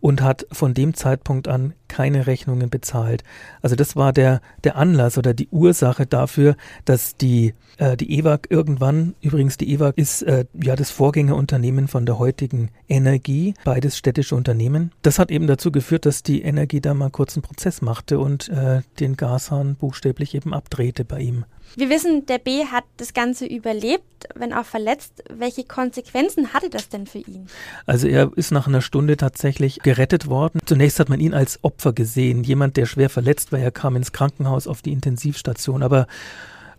und 0.02 0.20
hat 0.20 0.46
von 0.50 0.74
dem 0.74 0.94
Zeitpunkt 0.94 1.46
an 1.46 1.74
keine 1.86 2.26
Rechnungen 2.26 2.70
bezahlt. 2.70 3.22
Also 3.62 3.76
das 3.76 3.94
war 3.94 4.12
der, 4.12 4.40
der 4.64 4.76
Anlass 4.76 5.16
oder 5.16 5.32
die 5.32 5.48
Ursache 5.48 6.06
dafür, 6.06 6.56
dass 6.84 7.16
die, 7.16 7.54
äh, 7.78 7.96
die 7.96 8.18
EWAG 8.18 8.48
irgendwann, 8.50 9.14
übrigens 9.20 9.58
die 9.58 9.72
EWAG 9.72 9.92
ist 9.96 10.22
äh, 10.22 10.46
ja 10.60 10.74
das 10.74 10.90
Vorgängerunternehmen 10.90 11.86
von 11.86 12.04
der 12.04 12.18
heutigen 12.18 12.70
Energie, 12.88 13.54
beides 13.62 13.96
städtische 13.96 14.34
Unternehmen. 14.34 14.90
Das 15.02 15.20
hat 15.20 15.30
eben 15.30 15.46
dazu 15.46 15.70
geführt, 15.70 16.04
dass 16.04 16.24
die 16.24 16.42
Energie 16.42 16.80
da 16.80 16.94
mal 16.94 17.10
kurz 17.10 17.36
einen 17.36 17.42
Prozess 17.42 17.80
machte 17.80 18.18
und 18.18 18.48
äh, 18.48 18.80
den 18.98 19.16
Gashahn 19.16 19.76
buchstäblich 19.76 20.34
eben 20.34 20.52
abdrehte 20.52 21.04
bei 21.04 21.20
ihm. 21.20 21.44
Wir 21.76 21.88
wissen, 21.88 22.26
der 22.26 22.38
B 22.38 22.66
hat 22.66 22.84
das 22.98 23.14
Ganze 23.14 23.46
überlebt, 23.46 24.28
wenn 24.34 24.52
auch 24.52 24.64
verletzt. 24.64 25.24
Welche 25.30 25.64
Konsequenzen 25.64 26.52
hatte 26.52 26.68
das 26.68 26.88
denn 26.88 27.06
für 27.06 27.18
ihn? 27.18 27.46
Also 27.86 28.08
er 28.08 28.30
ist 28.36 28.50
nach 28.50 28.66
einer 28.66 28.82
Stunde 28.82 29.16
tatsächlich 29.16 29.80
gerettet 29.82 30.28
worden. 30.28 30.60
Zunächst 30.66 31.00
hat 31.00 31.08
man 31.08 31.20
ihn 31.20 31.34
als 31.34 31.62
Opfer 31.62 31.92
gesehen, 31.92 32.44
jemand, 32.44 32.76
der 32.76 32.86
schwer 32.86 33.08
verletzt 33.08 33.52
war. 33.52 33.58
Er 33.58 33.70
kam 33.70 33.96
ins 33.96 34.12
Krankenhaus 34.12 34.66
auf 34.66 34.82
die 34.82 34.92
Intensivstation, 34.92 35.82
aber 35.82 36.06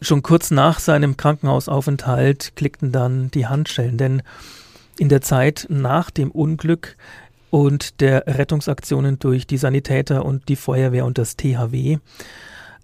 schon 0.02 0.22
kurz 0.22 0.52
nach 0.52 0.80
seinem 0.80 1.18
Krankenhausaufenthalt 1.18 2.56
klickten 2.56 2.92
dann 2.92 3.32
die 3.32 3.48
Handschellen, 3.48 3.98
denn 3.98 4.22
in 5.00 5.10
der 5.10 5.22
Zeit 5.22 5.66
nach 5.70 6.12
dem 6.12 6.30
Unglück 6.30 6.98
und 7.50 8.00
der 8.02 8.26
Rettungsaktionen 8.28 9.20
durch 9.20 9.48
die 9.48 9.58
Sanitäter 9.58 10.26
und 10.26 10.50
die 10.50 10.56
Feuerwehr 10.56 11.06
und 11.06 11.18
das 11.18 11.36
THW 11.36 11.98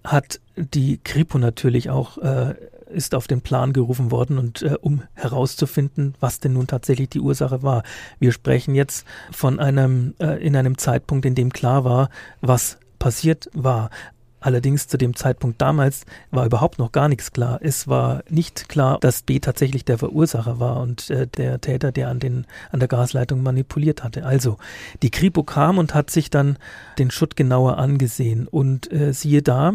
hat 0.04 0.40
die 0.56 0.98
Kripo 1.02 1.38
natürlich 1.38 1.90
auch 1.90 2.18
äh, 2.18 2.54
ist 2.90 3.14
auf 3.14 3.26
den 3.26 3.40
Plan 3.40 3.72
gerufen 3.72 4.10
worden 4.10 4.38
und 4.38 4.62
äh, 4.62 4.76
um 4.80 5.02
herauszufinden, 5.14 6.14
was 6.20 6.40
denn 6.40 6.54
nun 6.54 6.66
tatsächlich 6.66 7.08
die 7.08 7.20
Ursache 7.20 7.62
war. 7.62 7.82
Wir 8.18 8.32
sprechen 8.32 8.74
jetzt 8.74 9.06
von 9.30 9.60
einem 9.60 10.14
äh, 10.18 10.44
in 10.44 10.56
einem 10.56 10.76
Zeitpunkt, 10.76 11.24
in 11.24 11.34
dem 11.34 11.52
klar 11.52 11.84
war, 11.84 12.10
was 12.40 12.78
passiert 12.98 13.48
war. 13.54 13.90
Allerdings 14.40 14.88
zu 14.88 14.96
dem 14.96 15.14
Zeitpunkt 15.14 15.60
damals 15.60 16.04
war 16.30 16.46
überhaupt 16.46 16.78
noch 16.78 16.92
gar 16.92 17.08
nichts 17.08 17.32
klar. 17.32 17.58
Es 17.62 17.88
war 17.88 18.22
nicht 18.28 18.68
klar, 18.68 18.98
dass 19.00 19.22
B 19.22 19.38
tatsächlich 19.38 19.84
der 19.84 19.98
Verursacher 19.98 20.58
war 20.58 20.80
und 20.80 21.10
äh, 21.10 21.26
der 21.26 21.60
Täter, 21.60 21.92
der 21.92 22.08
an, 22.08 22.20
den, 22.20 22.46
an 22.70 22.80
der 22.80 22.88
Gasleitung 22.88 23.42
manipuliert 23.42 24.02
hatte. 24.02 24.24
Also, 24.24 24.56
die 25.02 25.10
Kripo 25.10 25.42
kam 25.42 25.78
und 25.78 25.94
hat 25.94 26.10
sich 26.10 26.30
dann 26.30 26.56
den 26.98 27.10
Schutt 27.10 27.36
genauer 27.36 27.78
angesehen 27.78 28.48
und 28.48 28.90
äh, 28.92 29.12
siehe 29.12 29.42
da, 29.42 29.74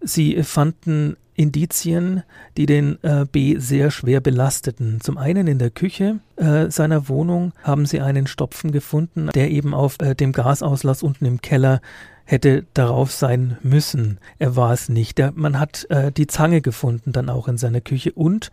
sie 0.00 0.42
fanden 0.42 1.16
Indizien, 1.38 2.24
die 2.56 2.66
den 2.66 3.02
äh, 3.04 3.24
B 3.24 3.58
sehr 3.58 3.92
schwer 3.92 4.20
belasteten. 4.20 5.00
Zum 5.00 5.16
einen 5.18 5.46
in 5.46 5.60
der 5.60 5.70
Küche 5.70 6.18
äh, 6.36 6.68
seiner 6.68 7.08
Wohnung 7.08 7.52
haben 7.62 7.86
sie 7.86 8.00
einen 8.00 8.26
Stopfen 8.26 8.72
gefunden, 8.72 9.30
der 9.34 9.50
eben 9.50 9.72
auf 9.72 9.96
äh, 10.00 10.16
dem 10.16 10.32
Gasauslass 10.32 11.04
unten 11.04 11.24
im 11.26 11.40
Keller 11.40 11.80
hätte 12.28 12.66
darauf 12.74 13.10
sein 13.10 13.56
müssen. 13.62 14.18
Er 14.38 14.54
war 14.54 14.74
es 14.74 14.90
nicht. 14.90 15.16
Der, 15.16 15.32
man 15.34 15.58
hat 15.58 15.86
äh, 15.88 16.12
die 16.12 16.26
Zange 16.26 16.60
gefunden, 16.60 17.10
dann 17.12 17.30
auch 17.30 17.48
in 17.48 17.56
seiner 17.56 17.80
Küche 17.80 18.12
und 18.12 18.50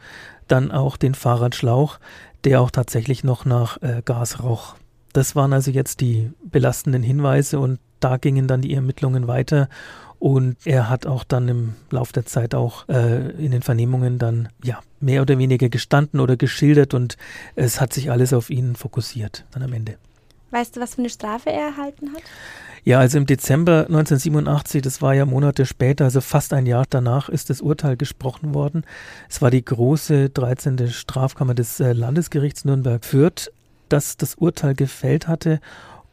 dann 0.48 0.72
auch 0.72 0.96
den 0.96 1.14
Fahrradschlauch, 1.14 2.00
der 2.46 2.62
auch 2.62 2.72
tatsächlich 2.72 3.26
noch 3.26 3.44
nach 3.44 3.82
äh, 3.82 4.02
Gas 4.06 4.42
roch. 4.42 4.76
Das 5.12 5.36
waren 5.36 5.52
also 5.52 5.72
jetzt 5.72 6.00
die 6.00 6.32
belastenden 6.46 7.04
Hinweise 7.04 7.60
und 7.60 7.80
da 8.00 8.16
gingen 8.16 8.48
dann 8.48 8.62
die 8.62 8.74
Ermittlungen 8.74 9.28
weiter 9.28 9.68
und 10.20 10.56
er 10.64 10.90
hat 10.90 11.06
auch 11.06 11.26
dann 11.26 11.50
im 11.50 11.76
Lauf 11.90 12.14
der 12.14 12.26
Zeit 12.26 12.56
auch 12.56 12.88
äh, 12.88 13.32
in 13.32 13.52
den 13.52 13.62
Vernehmungen 13.62 14.20
dann 14.20 14.48
ja 14.64 14.80
mehr 15.02 15.22
oder 15.22 15.38
weniger 15.38 15.68
gestanden 15.68 16.22
oder 16.22 16.38
geschildert 16.38 16.94
und 16.94 17.18
es 17.56 17.82
hat 17.82 17.92
sich 17.92 18.10
alles 18.10 18.32
auf 18.32 18.50
ihn 18.50 18.78
fokussiert 18.78 19.44
dann 19.52 19.64
am 19.64 19.74
Ende. 19.74 19.98
Weißt 20.52 20.78
du, 20.78 20.80
was 20.80 20.96
für 20.96 21.02
eine 21.02 21.10
Strafe 21.10 21.50
er 21.50 21.68
erhalten 21.68 22.14
hat? 22.14 22.24
Ja, 22.88 23.00
also 23.00 23.18
im 23.18 23.26
Dezember 23.26 23.88
1987, 23.88 24.84
das 24.84 25.02
war 25.02 25.16
ja 25.16 25.26
Monate 25.26 25.66
später, 25.66 26.06
also 26.06 26.22
fast 26.22 26.54
ein 26.54 26.68
Jahr 26.68 26.86
danach, 26.88 27.30
ist 27.30 27.50
das 27.50 27.60
Urteil 27.60 27.98
gesprochen 27.98 28.54
worden. 28.54 28.86
Es 29.28 29.42
war 29.42 29.50
die 29.50 29.66
große 29.66 30.30
13. 30.30 30.90
Strafkammer 30.90 31.56
des 31.56 31.80
äh, 31.80 31.94
Landesgerichts 31.94 32.64
Nürnberg-Fürth, 32.64 33.52
das 33.90 34.18
das 34.18 34.36
Urteil 34.36 34.76
gefällt 34.76 35.28
hatte. 35.28 35.62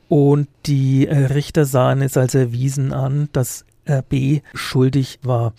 Und 0.09 0.49
die 0.65 1.07
äh, 1.07 1.27
Richter 1.27 1.67
sahen 1.67 2.01
es 2.01 2.17
als 2.17 2.35
erwiesen 2.35 2.95
an, 2.95 3.29
dass 3.35 3.67
äh, 3.85 4.03
B 4.09 4.41
schuldig 4.55 5.19
war. 5.23 5.53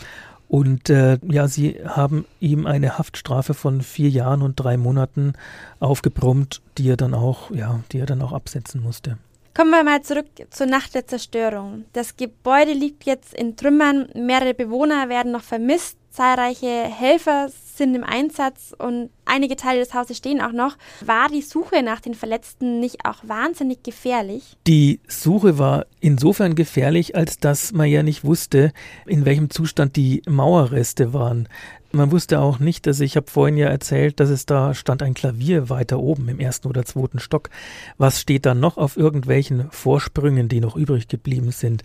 Und 0.47 0.89
äh, 0.89 1.19
ja, 1.29 1.47
sie 1.47 1.79
haben 1.85 2.25
ihm 2.39 2.65
eine 2.65 2.97
Haftstrafe 2.97 3.53
von 3.53 3.81
vier 3.81 4.09
Jahren 4.09 4.41
und 4.41 4.55
drei 4.55 4.77
Monaten 4.77 5.33
aufgebrummt, 5.79 6.63
die 6.79 6.89
er 6.89 6.97
dann 6.97 7.13
auch, 7.13 7.51
ja, 7.51 7.81
die 7.91 7.99
er 7.99 8.07
dann 8.07 8.23
auch 8.23 8.33
absetzen 8.33 8.81
musste. 8.81 9.19
Kommen 9.55 9.69
wir 9.69 9.83
mal 9.83 10.01
zurück 10.01 10.25
zur 10.49 10.65
Nacht 10.65 10.95
der 10.95 11.05
Zerstörung. 11.05 11.85
Das 11.93 12.17
Gebäude 12.17 12.73
liegt 12.73 13.03
jetzt 13.03 13.35
in 13.35 13.55
Trümmern, 13.55 14.09
mehrere 14.15 14.55
Bewohner 14.55 15.09
werden 15.09 15.31
noch 15.31 15.43
vermisst, 15.43 15.95
zahlreiche 16.09 16.65
Helfer 16.65 17.49
sind 17.75 17.93
im 17.93 18.03
Einsatz 18.03 18.73
und 18.75 19.11
einige 19.25 19.55
Teile 19.55 19.79
des 19.79 19.93
Hauses 19.93 20.17
stehen 20.17 20.41
auch 20.41 20.53
noch. 20.53 20.75
War 21.01 21.29
die 21.29 21.43
Suche 21.43 21.83
nach 21.83 21.99
den 21.99 22.15
Verletzten 22.15 22.79
nicht 22.79 23.05
auch 23.05 23.19
wahnsinnig 23.23 23.83
gefährlich? 23.83 24.57
Die 24.65 24.99
Suche 25.07 25.59
war 25.59 25.85
insofern 25.99 26.55
gefährlich, 26.55 27.15
als 27.15 27.37
dass 27.37 27.73
man 27.73 27.89
ja 27.89 28.01
nicht 28.01 28.23
wusste, 28.23 28.73
in 29.05 29.23
welchem 29.25 29.51
Zustand 29.51 29.95
die 29.95 30.23
Mauerreste 30.27 31.13
waren. 31.13 31.47
Man 31.95 32.11
wusste 32.11 32.39
auch 32.39 32.57
nicht, 32.57 32.87
dass 32.87 32.99
ich 33.01 33.15
habe 33.15 33.29
vorhin 33.29 33.55
ja 33.55 33.67
erzählt, 33.67 34.19
dass 34.19 34.29
es 34.29 34.47
da 34.47 34.73
stand 34.73 35.03
ein 35.03 35.13
Klavier 35.13 35.69
weiter 35.69 35.99
oben 35.99 36.27
im 36.27 36.39
ersten 36.39 36.67
oder 36.67 36.85
zweiten 36.85 37.19
Stock. 37.19 37.51
Was 37.99 38.19
steht 38.19 38.47
da 38.47 38.55
noch 38.55 38.77
auf 38.77 38.97
irgendwelchen 38.97 39.69
Vorsprüngen, 39.69 40.49
die 40.49 40.59
noch 40.59 40.75
übrig 40.75 41.07
geblieben 41.07 41.51
sind? 41.51 41.83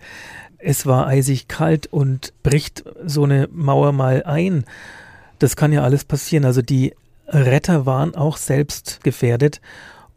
Es 0.57 0.87
war 0.87 1.05
eisig 1.05 1.47
kalt 1.47 1.85
und 1.85 2.33
bricht 2.41 2.85
so 3.05 3.23
eine 3.23 3.49
Mauer 3.51 3.91
mal 3.91 4.23
ein. 4.23 4.65
Das 5.37 5.55
kann 5.55 5.71
ja 5.71 5.83
alles 5.83 6.05
passieren. 6.05 6.43
Also 6.43 6.63
die 6.63 6.95
Retter 7.27 7.85
waren 7.85 8.15
auch 8.15 8.37
selbst 8.37 9.03
gefährdet 9.03 9.61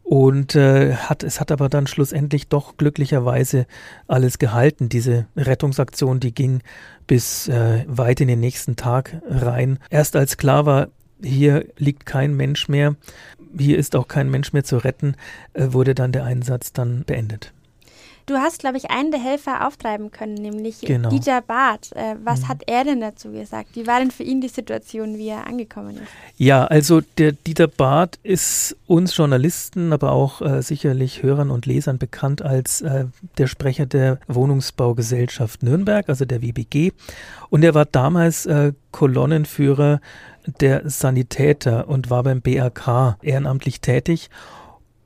und 0.03 0.55
äh, 0.55 0.95
hat, 0.95 1.23
es 1.23 1.39
hat 1.39 1.51
aber 1.51 1.69
dann 1.69 1.87
schlussendlich 1.87 2.47
doch 2.47 2.77
glücklicherweise 2.77 3.65
alles 4.07 4.37
gehalten. 4.37 4.89
Diese 4.89 5.27
Rettungsaktion, 5.35 6.19
die 6.19 6.33
ging 6.33 6.61
bis 7.07 7.47
äh, 7.47 7.85
weit 7.87 8.21
in 8.21 8.27
den 8.27 8.39
nächsten 8.39 8.75
Tag 8.75 9.21
rein. 9.27 9.79
Erst 9.89 10.15
als 10.15 10.37
klar 10.37 10.65
war, 10.65 10.89
hier 11.23 11.65
liegt 11.77 12.05
kein 12.05 12.35
Mensch 12.35 12.67
mehr, 12.67 12.95
hier 13.57 13.77
ist 13.77 13.95
auch 13.95 14.07
kein 14.07 14.29
Mensch 14.29 14.51
mehr 14.51 14.63
zu 14.63 14.77
retten, 14.77 15.15
äh, 15.53 15.67
wurde 15.71 15.95
dann 15.95 16.11
der 16.11 16.25
Einsatz 16.25 16.73
dann 16.73 17.05
beendet. 17.05 17.53
Du 18.25 18.35
hast, 18.35 18.59
glaube 18.59 18.77
ich, 18.77 18.89
einen 18.89 19.11
der 19.11 19.19
Helfer 19.19 19.67
auftreiben 19.67 20.11
können, 20.11 20.35
nämlich 20.35 20.81
genau. 20.81 21.09
Dieter 21.09 21.41
Barth. 21.41 21.91
Äh, 21.93 22.15
was 22.23 22.41
mhm. 22.41 22.47
hat 22.47 22.61
er 22.67 22.83
denn 22.83 23.01
dazu 23.01 23.31
gesagt? 23.31 23.69
Wie 23.73 23.85
war 23.85 23.99
denn 23.99 24.11
für 24.11 24.23
ihn 24.23 24.41
die 24.41 24.47
Situation, 24.47 25.17
wie 25.17 25.27
er 25.27 25.45
angekommen 25.47 25.97
ist? 25.97 26.07
Ja, 26.37 26.65
also 26.65 27.01
der 27.17 27.33
Dieter 27.33 27.67
Barth 27.67 28.19
ist 28.23 28.77
uns 28.87 29.15
Journalisten, 29.15 29.91
aber 29.91 30.11
auch 30.11 30.41
äh, 30.41 30.61
sicherlich 30.61 31.23
Hörern 31.23 31.51
und 31.51 31.65
Lesern 31.65 31.97
bekannt 31.97 32.41
als 32.41 32.81
äh, 32.81 33.05
der 33.37 33.47
Sprecher 33.47 33.85
der 33.85 34.19
Wohnungsbaugesellschaft 34.27 35.63
Nürnberg, 35.63 36.07
also 36.07 36.25
der 36.25 36.41
WBG. 36.41 36.93
Und 37.49 37.63
er 37.63 37.73
war 37.73 37.85
damals 37.85 38.45
äh, 38.45 38.73
Kolonnenführer 38.91 39.99
der 40.59 40.89
Sanitäter 40.89 41.87
und 41.87 42.09
war 42.09 42.23
beim 42.23 42.41
BRK 42.41 43.17
ehrenamtlich 43.21 43.81
tätig. 43.81 44.29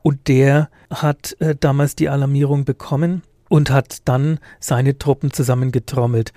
Und 0.03 0.27
der 0.27 0.69
hat 0.89 1.35
äh, 1.39 1.55
damals 1.59 1.95
die 1.95 2.09
Alarmierung 2.09 2.65
bekommen 2.65 3.23
und 3.49 3.69
hat 3.69 3.99
dann 4.05 4.39
seine 4.59 4.97
Truppen 4.97 5.31
zusammengetrommelt. 5.31 6.33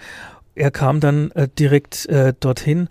Er 0.55 0.71
kam 0.71 1.01
dann 1.01 1.31
äh, 1.33 1.49
direkt 1.49 2.07
äh, 2.07 2.35
dorthin 2.39 2.89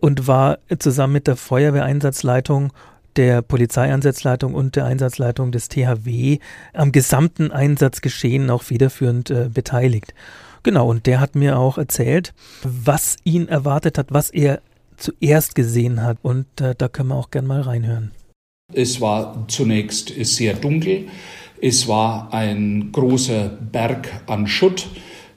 und 0.00 0.26
war 0.26 0.58
zusammen 0.78 1.14
mit 1.14 1.26
der 1.26 1.36
Feuerwehreinsatzleitung 1.36 2.72
der 3.16 3.42
Polizeieinsatzleitung 3.42 4.54
und 4.54 4.76
der 4.76 4.84
Einsatzleitung 4.84 5.50
des 5.50 5.68
THW 5.68 6.38
am 6.72 6.92
gesamten 6.92 7.50
Einsatzgeschehen 7.50 8.48
auch 8.48 8.62
federführend 8.62 9.30
äh, 9.30 9.48
beteiligt. 9.52 10.14
Genau, 10.62 10.88
und 10.88 11.06
der 11.06 11.20
hat 11.20 11.34
mir 11.34 11.58
auch 11.58 11.78
erzählt, 11.78 12.32
was 12.62 13.16
ihn 13.24 13.48
erwartet 13.48 13.98
hat, 13.98 14.08
was 14.10 14.30
er 14.30 14.60
zuerst 14.96 15.54
gesehen 15.54 16.02
hat. 16.02 16.18
Und 16.22 16.60
äh, 16.60 16.74
da 16.76 16.88
können 16.88 17.08
wir 17.08 17.16
auch 17.16 17.30
gern 17.30 17.46
mal 17.46 17.60
reinhören. 17.60 18.12
Es 18.74 19.00
war 19.00 19.46
zunächst 19.48 20.12
sehr 20.26 20.52
dunkel. 20.52 21.06
Es 21.58 21.88
war 21.88 22.28
ein 22.34 22.90
großer 22.92 23.48
Berg 23.48 24.10
an 24.26 24.46
Schutt. 24.46 24.88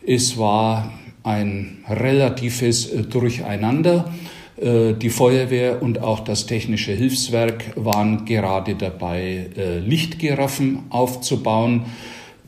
Es 0.06 0.38
war 0.38 0.92
ein 1.24 1.78
relatives 1.88 2.92
Durcheinander. 3.10 4.12
Äh, 4.58 4.96
die 4.96 5.10
Feuerwehr 5.10 5.82
und 5.82 6.02
auch 6.02 6.20
das 6.20 6.46
technische 6.46 6.92
Hilfswerk 6.92 7.72
waren 7.78 8.26
gerade 8.26 8.76
dabei, 8.76 9.50
äh, 9.56 9.80
Lichtgiraffen 9.80 10.80
aufzubauen. 10.90 11.86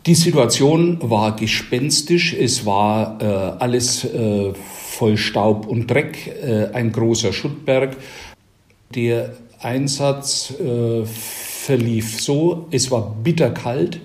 Die 0.06 0.16
Situation 0.16 0.98
war 1.02 1.38
gespenstisch. 1.38 2.34
Es 2.34 2.66
war 2.66 3.22
äh, 3.22 3.64
alles 3.64 4.06
voll 4.98 5.16
Staub 5.16 5.66
und 5.66 5.90
Dreck, 5.90 6.72
ein 6.74 6.92
großer 6.92 7.32
Schuttberg. 7.32 7.96
Der 8.94 9.34
Einsatz 9.64 10.54
äh, 10.60 11.06
verlief 11.06 12.22
so, 12.22 12.68
es 12.72 12.92
war 12.92 13.16
bitterkalt, 13.24 14.00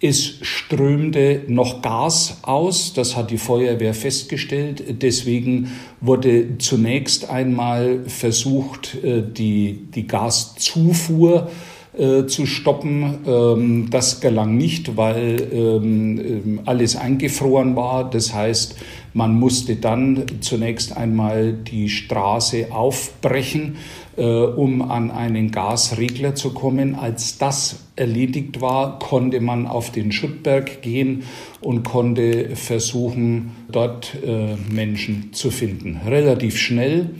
Es 0.00 0.38
strömte 0.42 1.42
noch 1.48 1.82
Gas 1.82 2.38
aus, 2.42 2.92
das 2.92 3.16
hat 3.16 3.32
die 3.32 3.38
Feuerwehr 3.38 3.94
festgestellt. 3.94 5.02
Deswegen 5.02 5.72
wurde 6.00 6.58
zunächst 6.58 7.28
einmal 7.28 8.04
versucht, 8.06 9.02
äh, 9.02 9.22
die, 9.22 9.88
die 9.92 10.06
Gaszufuhr 10.06 11.50
äh, 11.98 12.26
zu 12.26 12.46
stoppen. 12.46 13.18
Ähm, 13.26 13.88
das 13.90 14.20
gelang 14.20 14.56
nicht, 14.56 14.96
weil 14.96 15.48
ähm, 15.52 16.18
ähm, 16.20 16.60
alles 16.64 16.94
eingefroren 16.94 17.74
war. 17.74 18.08
Das 18.08 18.32
heißt, 18.32 18.76
man 19.14 19.34
musste 19.34 19.74
dann 19.74 20.26
zunächst 20.40 20.96
einmal 20.96 21.54
die 21.54 21.88
Straße 21.88 22.68
aufbrechen, 22.70 23.78
äh, 24.18 24.22
um 24.22 24.82
an 24.82 25.10
einen 25.12 25.52
Gasregler 25.52 26.34
zu 26.34 26.52
kommen. 26.52 26.96
Als 26.96 27.38
das 27.38 27.84
erledigt 27.94 28.60
war, 28.60 28.98
konnte 28.98 29.40
man 29.40 29.66
auf 29.66 29.92
den 29.92 30.10
Schuttberg 30.10 30.82
gehen 30.82 31.22
und 31.60 31.84
konnte 31.84 32.56
versuchen, 32.56 33.52
dort 33.70 34.16
äh, 34.26 34.56
Menschen 34.72 35.32
zu 35.32 35.50
finden. 35.50 36.00
Relativ 36.04 36.56
schnell 36.58 37.10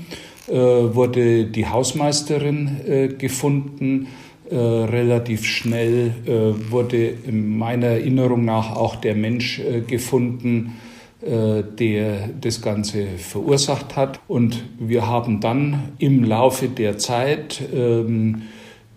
äh, 0.49 0.55
wurde 0.55 1.47
die 1.47 1.67
Hausmeisterin 1.67 2.81
äh, 2.87 3.09
gefunden. 3.09 4.09
Äh, 4.51 4.57
relativ 4.57 5.45
schnell 5.45 6.15
äh, 6.27 6.71
wurde 6.71 7.15
meiner 7.31 7.89
Erinnerung 7.89 8.45
nach 8.45 8.75
auch 8.75 8.97
der 8.97 9.15
Mensch 9.15 9.61
äh, 9.61 9.83
gefunden, 9.83 10.73
der 11.21 12.29
das 12.41 12.63
Ganze 12.63 13.07
verursacht 13.19 13.97
hat. 13.97 14.21
Und 14.29 14.63
wir 14.79 15.07
haben 15.07 15.41
dann 15.41 15.93
im 15.99 16.23
Laufe 16.23 16.69
der 16.69 16.97
Zeit 16.99 17.61
ähm, 17.75 18.43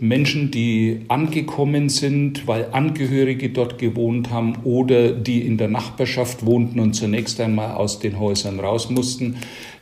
Menschen, 0.01 0.49
die 0.49 1.01
angekommen 1.09 1.89
sind, 1.89 2.47
weil 2.47 2.69
Angehörige 2.71 3.49
dort 3.49 3.77
gewohnt 3.77 4.31
haben 4.31 4.55
oder 4.63 5.11
die 5.11 5.45
in 5.45 5.57
der 5.57 5.67
Nachbarschaft 5.67 6.43
wohnten 6.43 6.79
und 6.79 6.93
zunächst 6.93 7.39
einmal 7.39 7.75
aus 7.75 7.99
den 7.99 8.19
Häusern 8.19 8.59
raus 8.59 8.89
mussten, 8.89 9.37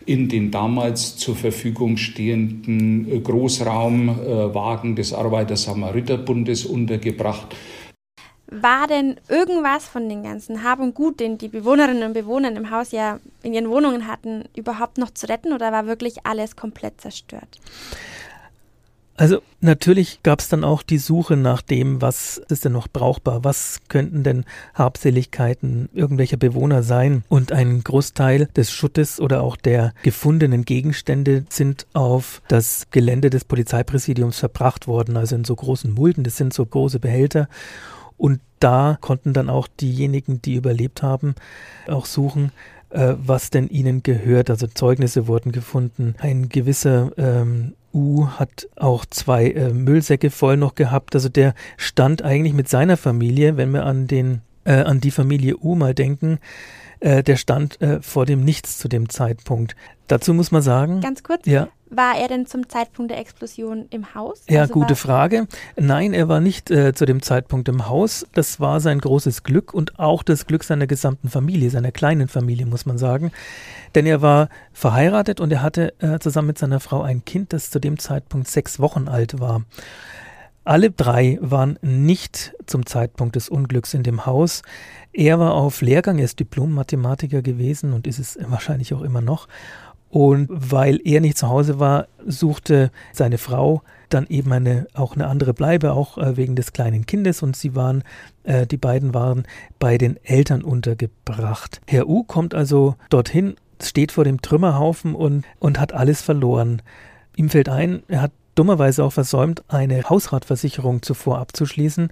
in 0.06 0.28
den 0.28 0.52
damals 0.52 1.16
zur 1.16 1.38
Verfügung 1.38 1.96
stehenden 1.96 3.10
äh, 3.10 3.20
Großraumwagen 3.20 4.98
des 4.98 5.14
Arbeiter-Samariter-Bundes 5.14 6.66
untergebracht. 6.66 7.56
War 8.52 8.88
denn 8.88 9.18
irgendwas 9.28 9.88
von 9.88 10.10
den 10.10 10.24
ganzen 10.24 10.64
Hab 10.64 10.80
und 10.80 10.96
Gut, 10.96 11.20
den 11.20 11.38
die 11.38 11.50
Bewohnerinnen 11.50 12.04
und 12.04 12.14
Bewohner 12.14 12.52
im 12.52 12.72
Haus 12.72 12.92
ja 12.92 13.20
in 13.44 13.54
ihren 13.54 13.70
Wohnungen 13.70 14.08
hatten, 14.08 14.46
überhaupt 14.56 14.98
noch 14.98 15.12
zu 15.12 15.28
retten 15.28 15.54
oder 15.54 15.72
war 15.72 15.86
wirklich 15.86 16.26
alles 16.26 16.56
komplett 16.56 17.00
zerstört? 17.00 17.60
Also 19.20 19.42
natürlich 19.60 20.24
gab 20.24 20.40
es 20.40 20.48
dann 20.48 20.64
auch 20.64 20.82
die 20.82 20.98
Suche 20.98 21.36
nach 21.36 21.62
dem, 21.62 22.02
was 22.02 22.38
ist 22.48 22.64
denn 22.64 22.72
noch 22.72 22.88
brauchbar, 22.88 23.44
was 23.44 23.82
könnten 23.90 24.24
denn 24.24 24.46
Habseligkeiten 24.76 25.90
irgendwelcher 25.94 26.38
Bewohner 26.38 26.84
sein. 26.84 27.26
Und 27.28 27.52
ein 27.52 27.84
Großteil 27.84 28.46
des 28.56 28.72
Schuttes 28.72 29.20
oder 29.20 29.44
auch 29.44 29.58
der 29.58 29.94
gefundenen 30.04 30.64
Gegenstände 30.64 31.44
sind 31.50 31.86
auf 31.92 32.42
das 32.48 32.88
Gelände 32.92 33.30
des 33.30 33.44
Polizeipräsidiums 33.44 34.40
verbracht 34.40 34.88
worden, 34.88 35.18
also 35.18 35.36
in 35.36 35.44
so 35.44 35.54
großen 35.54 35.94
Mulden, 35.94 36.24
das 36.24 36.38
sind 36.38 36.54
so 36.54 36.66
große 36.66 37.00
Behälter. 37.00 37.50
Und 38.20 38.42
da 38.60 38.98
konnten 39.00 39.34
dann 39.34 39.50
auch 39.50 39.68
diejenigen, 39.68 40.42
die 40.42 40.56
überlebt 40.56 41.02
haben, 41.02 41.34
auch 41.88 42.06
suchen, 42.06 42.52
äh, 42.90 43.16
was 43.18 43.50
denn 43.50 43.68
ihnen 43.70 44.04
gehört. 44.04 44.50
Also 44.50 44.68
Zeugnisse 44.68 45.28
wurden 45.28 45.52
gefunden. 45.52 46.16
Ein 46.20 46.50
gewisser 46.50 47.12
ähm, 47.18 47.74
U 47.94 48.28
hat 48.28 48.68
auch 48.76 49.06
zwei 49.06 49.50
äh, 49.50 49.74
Müllsäcke 49.74 50.30
voll 50.30 50.58
noch 50.58 50.76
gehabt. 50.76 51.16
Also 51.16 51.30
der 51.30 51.56
stand 51.78 52.22
eigentlich 52.22 52.54
mit 52.54 52.68
seiner 52.68 52.98
Familie, 52.98 53.58
wenn 53.58 53.72
wir 53.72 53.86
an 53.86 54.08
den 54.08 54.42
äh, 54.66 54.74
an 54.74 55.00
die 55.00 55.12
Familie 55.12 55.58
U 55.58 55.76
mal 55.76 55.96
denken, 55.96 56.40
äh, 57.00 57.24
der 57.24 57.38
stand 57.38 57.82
äh, 57.82 58.02
vor 58.02 58.26
dem 58.26 58.44
Nichts 58.44 58.78
zu 58.78 58.90
dem 58.90 59.10
Zeitpunkt. 59.10 59.76
Dazu 60.08 60.34
muss 60.34 60.52
man 60.52 60.62
sagen. 60.62 61.00
Ganz 61.02 61.24
kurz. 61.24 61.46
Ja. 61.46 61.70
War 61.92 62.18
er 62.18 62.28
denn 62.28 62.46
zum 62.46 62.70
Zeitpunkt 62.70 63.10
der 63.10 63.20
Explosion 63.20 63.88
im 63.90 64.14
Haus? 64.14 64.44
Ja, 64.48 64.62
also 64.62 64.74
gute 64.74 64.96
Frage. 64.96 65.48
Nein, 65.76 66.14
er 66.14 66.28
war 66.28 66.40
nicht 66.40 66.70
äh, 66.70 66.94
zu 66.94 67.06
dem 67.06 67.22
Zeitpunkt 67.24 67.68
im 67.68 67.88
Haus. 67.88 68.28
Das 68.34 68.60
war 68.60 68.80
sein 68.80 69.00
großes 69.00 69.44
Glück 69.44 69.74
und 69.74 69.98
auch 69.98 70.22
das 70.22 70.46
Glück 70.46 70.64
seiner 70.64 70.86
gesamten 70.86 71.30
Familie, 71.30 71.72
seiner 71.72 71.92
kleinen 71.92 72.28
Familie, 72.28 72.68
muss 72.68 72.86
man 72.86 73.00
sagen. 73.00 73.32
Denn 73.96 74.06
er 74.06 74.22
war 74.22 74.50
verheiratet 74.72 75.40
und 75.40 75.52
er 75.52 75.64
hatte 75.64 75.94
äh, 76.00 76.20
zusammen 76.20 76.50
mit 76.50 76.60
seiner 76.60 76.80
Frau 76.80 77.02
ein 77.02 77.26
Kind, 77.26 77.54
das 77.54 77.72
zu 77.72 77.80
dem 77.80 77.98
Zeitpunkt 77.98 78.48
sechs 78.48 78.80
Wochen 78.80 79.08
alt 79.08 79.40
war. 79.40 79.64
Alle 80.64 80.92
drei 80.92 81.40
waren 81.42 81.80
nicht 81.82 82.54
zum 82.68 82.86
Zeitpunkt 82.86 83.36
des 83.36 83.50
Unglücks 83.50 83.96
in 83.96 84.04
dem 84.04 84.28
Haus. 84.28 84.62
Er 85.12 85.40
war 85.40 85.56
auf 85.56 85.82
Lehrgang, 85.82 86.20
er 86.20 86.26
ist 86.26 86.40
Diplom-Mathematiker 86.40 87.42
gewesen 87.42 87.94
und 87.94 88.06
ist 88.06 88.20
es 88.20 88.38
wahrscheinlich 88.40 88.94
auch 88.94 89.02
immer 89.02 89.22
noch. 89.22 89.48
Und 90.10 90.48
weil 90.50 91.00
er 91.04 91.22
nicht 91.22 91.38
zu 91.38 91.50
Hause 91.50 91.80
war, 91.80 92.08
suchte 92.26 92.92
seine 93.14 93.38
Frau 93.38 93.84
dann 94.10 94.26
eben 94.28 94.52
eine, 94.52 94.88
auch 94.94 95.16
eine 95.16 95.28
andere 95.28 95.54
Bleibe, 95.54 95.94
auch 95.94 96.18
äh, 96.18 96.36
wegen 96.36 96.56
des 96.56 96.74
kleinen 96.74 97.06
Kindes. 97.06 97.44
Und 97.44 97.56
sie 97.56 97.76
waren, 97.76 98.04
äh, 98.44 98.66
die 98.66 98.78
beiden 98.78 99.14
waren 99.14 99.44
bei 99.78 99.98
den 99.98 100.18
Eltern 100.24 100.64
untergebracht. 100.64 101.82
Herr 101.88 102.08
U 102.10 102.24
kommt 102.24 102.56
also 102.56 102.96
dorthin, 103.10 103.56
steht 103.82 104.12
vor 104.12 104.24
dem 104.24 104.42
Trümmerhaufen 104.42 105.14
und, 105.14 105.46
und 105.60 105.80
hat 105.80 105.94
alles 105.94 106.22
verloren. 106.22 106.82
Ihm 107.36 107.50
fällt 107.50 107.70
ein, 107.70 108.02
er 108.08 108.24
hat 108.24 108.32
dummerweise 108.56 109.04
auch 109.04 109.14
versäumt, 109.14 109.64
eine 109.68 110.04
Hausratversicherung 110.10 111.02
zuvor 111.02 111.38
abzuschließen. 111.38 112.10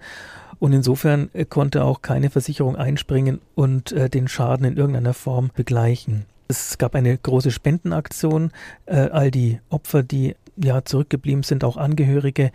Und 0.59 0.73
insofern 0.73 1.29
äh, 1.33 1.45
konnte 1.45 1.83
auch 1.83 2.01
keine 2.01 2.29
Versicherung 2.29 2.75
einspringen 2.75 3.41
und 3.55 3.91
äh, 3.91 4.09
den 4.09 4.27
Schaden 4.27 4.65
in 4.65 4.77
irgendeiner 4.77 5.13
Form 5.13 5.49
begleichen. 5.55 6.25
Es 6.47 6.77
gab 6.77 6.95
eine 6.95 7.17
große 7.17 7.51
Spendenaktion. 7.51 8.51
Äh, 8.85 9.09
all 9.09 9.31
die 9.31 9.59
Opfer, 9.69 10.03
die 10.03 10.35
ja 10.55 10.83
zurückgeblieben 10.83 11.43
sind, 11.43 11.63
auch 11.63 11.77
Angehörige, 11.77 12.51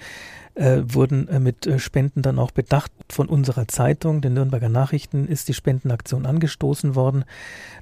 äh, 0.54 0.82
wurden 0.84 1.28
äh, 1.28 1.40
mit 1.40 1.66
äh, 1.66 1.78
Spenden 1.78 2.22
dann 2.22 2.38
auch 2.38 2.50
bedacht. 2.50 2.92
Von 3.08 3.28
unserer 3.28 3.68
Zeitung, 3.68 4.20
den 4.20 4.34
Nürnberger 4.34 4.68
Nachrichten, 4.68 5.26
ist 5.26 5.48
die 5.48 5.54
Spendenaktion 5.54 6.26
angestoßen 6.26 6.94
worden 6.94 7.24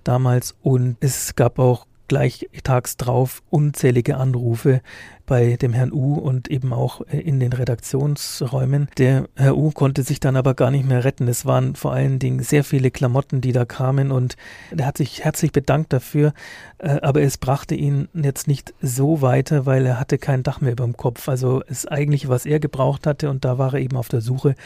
damals. 0.05 0.55
Und 0.63 0.97
es 1.01 1.37
gab 1.37 1.59
auch 1.59 1.87
gleich 2.09 2.49
tags 2.65 2.97
drauf 2.97 3.43
unzählige 3.51 4.17
Anrufe 4.17 4.83
bei 5.31 5.57
dem 5.57 5.73
Herrn 5.73 5.93
U 5.93 6.15
und 6.15 6.51
eben 6.51 6.73
auch 6.73 7.03
äh, 7.03 7.21
in 7.21 7.39
den 7.39 7.53
Redaktionsräumen. 7.53 8.89
Der 8.99 9.29
Herr 9.37 9.57
U 9.57 9.71
konnte 9.71 10.03
sich 10.03 10.19
dann 10.19 10.35
aber 10.35 10.55
gar 10.55 10.73
nicht 10.73 10.85
mehr 10.85 11.05
retten. 11.05 11.29
Es 11.29 11.47
waren 11.47 11.77
vor 11.77 11.93
allen 11.93 12.19
Dingen 12.19 12.43
sehr 12.43 12.65
viele 12.65 12.91
Klamotten, 12.91 13.41
die 13.41 13.53
da 13.53 13.65
kamen 13.65 14.11
und 14.11 14.37
er 14.77 14.87
hat 14.87 14.99
sich 14.99 15.23
herzlich 15.23 15.53
bedankt 15.53 15.93
dafür, 15.93 16.33
äh, 16.79 16.99
aber 17.03 17.23
es 17.23 17.39
brachte 17.39 17.77
ihn 17.77 18.09
jetzt 18.13 18.49
nicht 18.49 18.75
so 18.83 19.23
weiter, 19.23 19.67
weil 19.67 19.87
er 19.87 20.01
hatte 20.01 20.19
kein 20.19 20.43
Dach 20.43 20.61
mehr 20.61 20.73
über 20.73 20.83
dem 20.83 20.97
Kopf. 20.97 21.29
Also 21.29 21.63
es 21.69 21.87
eigentlich, 21.87 22.29
was 22.29 22.45
er 22.45 22.59
gebraucht 22.59 23.07
hatte 23.07 23.31
und 23.31 23.45
da 23.45 23.57
war 23.57 23.75
er 23.75 23.81
eben 23.81 23.97
auf 23.97 24.09
der 24.09 24.23
Suche. 24.23 24.57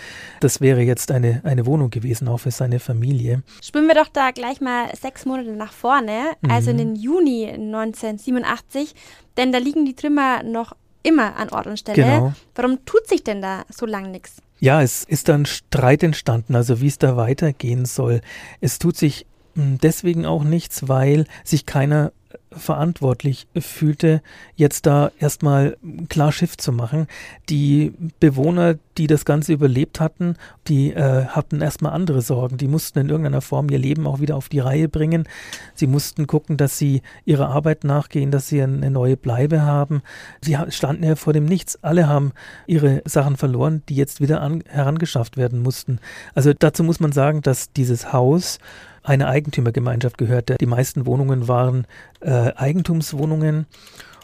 Das 0.40 0.62
wäre 0.62 0.80
jetzt 0.80 1.10
eine, 1.10 1.42
eine 1.44 1.66
Wohnung 1.66 1.90
gewesen, 1.90 2.26
auch 2.26 2.38
für 2.38 2.52
seine 2.52 2.80
Familie. 2.80 3.42
Spüren 3.62 3.86
wir 3.86 3.94
doch 3.96 4.08
da 4.08 4.30
gleich 4.30 4.62
mal 4.62 4.86
sechs 4.98 5.26
Monate 5.26 5.50
nach 5.50 5.74
vorne, 5.74 6.32
also 6.48 6.72
mhm. 6.72 6.78
in 6.78 6.86
den 6.86 6.96
Juni 6.96 7.50
1987. 7.50 8.94
Denn 9.36 9.50
da 9.50 9.58
liegen 9.58 9.84
die 9.84 9.94
Trümmer 9.94 10.42
noch 10.54 10.74
immer 11.02 11.36
an 11.36 11.50
Ort 11.50 11.66
und 11.66 11.78
Stelle. 11.78 12.02
Genau. 12.02 12.32
Warum 12.54 12.84
tut 12.86 13.06
sich 13.06 13.22
denn 13.22 13.42
da 13.42 13.64
so 13.68 13.86
lange 13.86 14.08
nichts? 14.08 14.36
Ja, 14.58 14.80
es 14.80 15.04
ist 15.04 15.28
dann 15.28 15.44
Streit 15.44 16.02
entstanden, 16.02 16.56
also 16.56 16.80
wie 16.80 16.86
es 16.86 16.98
da 16.98 17.16
weitergehen 17.16 17.84
soll. 17.84 18.22
Es 18.62 18.78
tut 18.78 18.96
sich 18.96 19.26
hm, 19.54 19.78
deswegen 19.78 20.24
auch 20.24 20.42
nichts, 20.42 20.88
weil 20.88 21.26
sich 21.44 21.66
keiner 21.66 22.12
verantwortlich 22.56 23.46
fühlte, 23.58 24.22
jetzt 24.56 24.86
da 24.86 25.10
erstmal 25.18 25.76
klar 26.08 26.32
Schiff 26.32 26.56
zu 26.56 26.72
machen. 26.72 27.06
Die 27.48 27.92
Bewohner, 28.20 28.76
die 28.96 29.06
das 29.06 29.24
Ganze 29.24 29.52
überlebt 29.52 30.00
hatten, 30.00 30.36
die 30.68 30.92
äh, 30.92 31.26
hatten 31.26 31.60
erstmal 31.60 31.92
andere 31.92 32.22
Sorgen. 32.22 32.56
Die 32.56 32.68
mussten 32.68 32.98
in 33.00 33.08
irgendeiner 33.08 33.40
Form 33.40 33.68
ihr 33.68 33.78
Leben 33.78 34.06
auch 34.06 34.20
wieder 34.20 34.36
auf 34.36 34.48
die 34.48 34.60
Reihe 34.60 34.88
bringen. 34.88 35.28
Sie 35.74 35.86
mussten 35.86 36.26
gucken, 36.26 36.56
dass 36.56 36.78
sie 36.78 37.02
ihrer 37.24 37.48
Arbeit 37.48 37.84
nachgehen, 37.84 38.30
dass 38.30 38.48
sie 38.48 38.62
eine 38.62 38.90
neue 38.90 39.16
Bleibe 39.16 39.62
haben. 39.62 40.02
Sie 40.40 40.56
standen 40.68 41.04
ja 41.04 41.16
vor 41.16 41.32
dem 41.32 41.44
Nichts. 41.44 41.78
Alle 41.82 42.08
haben 42.08 42.32
ihre 42.66 43.02
Sachen 43.04 43.36
verloren, 43.36 43.82
die 43.88 43.96
jetzt 43.96 44.20
wieder 44.20 44.40
an, 44.40 44.62
herangeschafft 44.68 45.36
werden 45.36 45.60
mussten. 45.60 45.98
Also 46.34 46.52
dazu 46.52 46.84
muss 46.84 47.00
man 47.00 47.12
sagen, 47.12 47.42
dass 47.42 47.72
dieses 47.72 48.12
Haus 48.12 48.58
eine 49.04 49.28
Eigentümergemeinschaft 49.28 50.18
gehörte. 50.18 50.56
Die 50.60 50.66
meisten 50.66 51.06
Wohnungen 51.06 51.46
waren 51.46 51.86
äh, 52.20 52.52
Eigentumswohnungen 52.56 53.66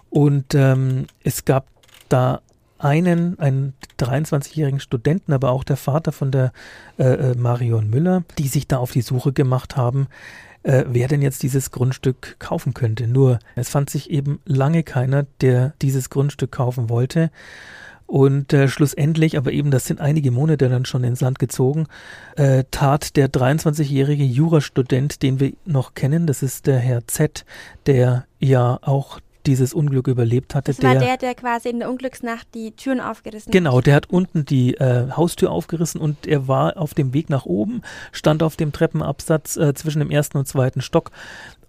und 0.09 0.55
ähm, 0.55 1.07
es 1.23 1.45
gab 1.45 1.67
da 2.09 2.41
einen, 2.79 3.39
einen 3.39 3.75
23-jährigen 3.99 4.81
Studenten, 4.81 5.33
aber 5.33 5.51
auch 5.51 5.65
der 5.65 5.77
Vater 5.77 6.13
von 6.13 6.31
der 6.31 6.53
äh, 6.99 7.05
äh, 7.05 7.35
Marion 7.37 7.91
Müller, 7.91 8.25
die 8.39 8.49
sich 8.49 8.67
da 8.67 8.79
auf 8.79 8.91
die 8.91 9.03
Suche 9.03 9.33
gemacht 9.33 9.77
haben, 9.77 10.09
äh, 10.63 10.85
wer 10.89 11.09
denn 11.09 11.23
jetzt 11.23 11.43
dieses 11.43 11.71
Grundstück 11.71 12.37
kaufen 12.39 12.75
könnte. 12.75 13.07
Nur 13.07 13.39
es 13.55 13.69
fand 13.69 13.91
sich 13.91 14.11
eben 14.11 14.41
lange 14.47 14.83
keiner, 14.83 15.27
der 15.43 15.75
dieses 15.83 16.11
Grundstück 16.11 16.53
kaufen 16.53 16.89
wollte. 16.89 17.31
Und 18.11 18.53
äh, 18.53 18.67
schlussendlich, 18.67 19.39
aber 19.39 19.53
eben 19.53 19.71
das 19.71 19.85
sind 19.85 20.01
einige 20.01 20.33
Monate 20.33 20.69
dann 20.69 20.85
schon 20.85 21.05
ins 21.05 21.21
Land 21.21 21.39
gezogen, 21.39 21.87
äh, 22.35 22.65
tat 22.73 23.15
der 23.15 23.31
23-jährige 23.31 24.25
Jurastudent, 24.25 25.23
den 25.23 25.39
wir 25.39 25.53
noch 25.65 25.95
kennen, 25.95 26.27
das 26.27 26.43
ist 26.43 26.67
der 26.67 26.81
Herr 26.81 27.07
Z, 27.07 27.45
der 27.87 28.27
ja 28.41 28.81
auch 28.83 29.21
dieses 29.47 29.73
Unglück 29.73 30.09
überlebt 30.09 30.57
hatte. 30.57 30.73
Das 30.73 30.83
war 30.83 30.95
der, 30.95 31.03
der, 31.03 31.17
der 31.19 31.35
quasi 31.37 31.69
in 31.69 31.79
der 31.79 31.89
Unglücksnacht 31.89 32.49
die 32.53 32.73
Türen 32.73 33.01
aufgerissen 33.01 33.53
genau, 33.53 33.69
hat. 33.69 33.75
Genau, 33.75 33.81
der 33.83 33.95
hat 33.95 34.11
unten 34.11 34.45
die 34.45 34.75
äh, 34.75 35.13
Haustür 35.13 35.53
aufgerissen 35.53 36.01
und 36.01 36.27
er 36.27 36.49
war 36.49 36.79
auf 36.79 36.95
dem 36.95 37.15
Weg 37.15 37.31
nach 37.31 37.47
oben, 37.47 37.83
stand 38.11 38.43
auf 38.43 38.57
dem 38.57 38.73
Treppenabsatz 38.73 39.57
äh, 39.57 39.73
zwischen 39.75 40.01
dem 40.01 40.11
ersten 40.11 40.37
und 40.37 40.49
zweiten 40.49 40.81
Stock 40.81 41.13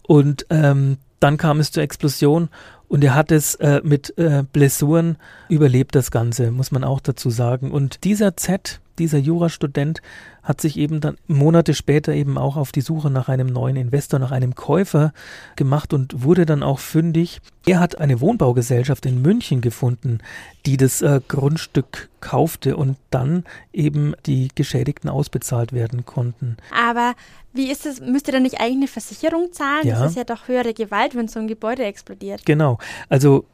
und 0.07 0.47
ähm, 0.49 0.97
dann 1.19 1.37
kam 1.37 1.59
es 1.59 1.71
zur 1.71 1.83
Explosion 1.83 2.49
und 2.91 3.05
er 3.05 3.15
hat 3.15 3.31
es 3.31 3.55
äh, 3.55 3.79
mit 3.85 4.17
äh, 4.17 4.43
Blessuren 4.51 5.15
überlebt, 5.47 5.95
das 5.95 6.11
Ganze, 6.11 6.51
muss 6.51 6.71
man 6.71 6.83
auch 6.83 6.99
dazu 6.99 7.29
sagen. 7.29 7.71
Und 7.71 8.03
dieser 8.03 8.35
Z, 8.35 8.80
dieser 8.99 9.17
Jurastudent, 9.17 10.01
hat 10.43 10.59
sich 10.59 10.77
eben 10.77 11.01
dann 11.01 11.17
Monate 11.27 11.73
später 11.73 12.13
eben 12.13 12.37
auch 12.37 12.57
auf 12.57 12.71
die 12.71 12.81
Suche 12.81 13.09
nach 13.09 13.29
einem 13.29 13.47
neuen 13.47 13.75
Investor, 13.75 14.19
nach 14.19 14.31
einem 14.31 14.55
Käufer 14.55 15.13
gemacht 15.55 15.93
und 15.93 16.23
wurde 16.23 16.45
dann 16.45 16.63
auch 16.63 16.79
fündig. 16.79 17.41
Er 17.65 17.79
hat 17.79 17.99
eine 17.99 18.21
Wohnbaugesellschaft 18.21 19.05
in 19.05 19.21
München 19.21 19.61
gefunden, 19.61 20.19
die 20.65 20.77
das 20.77 21.01
äh, 21.01 21.21
Grundstück 21.27 22.09
kaufte 22.21 22.75
und 22.75 22.97
dann 23.11 23.43
eben 23.71 24.15
die 24.25 24.49
Geschädigten 24.55 25.09
ausbezahlt 25.09 25.73
werden 25.73 26.05
konnten. 26.05 26.57
Aber 26.75 27.13
wie 27.53 27.69
ist 27.69 27.85
es, 27.85 27.99
müsste 27.99 28.31
dann 28.31 28.43
nicht 28.43 28.59
eigentlich 28.59 28.77
eine 28.77 28.87
Versicherung 28.87 29.51
zahlen? 29.51 29.85
Ja. 29.85 29.99
Das 29.99 30.11
ist 30.11 30.17
ja 30.17 30.23
doch 30.23 30.47
höhere 30.47 30.73
Gewalt, 30.73 31.15
wenn 31.15 31.27
so 31.27 31.39
ein 31.39 31.47
Gebäude 31.47 31.83
explodiert. 31.83 32.45
Genau. 32.45 32.79
Also 33.09 33.45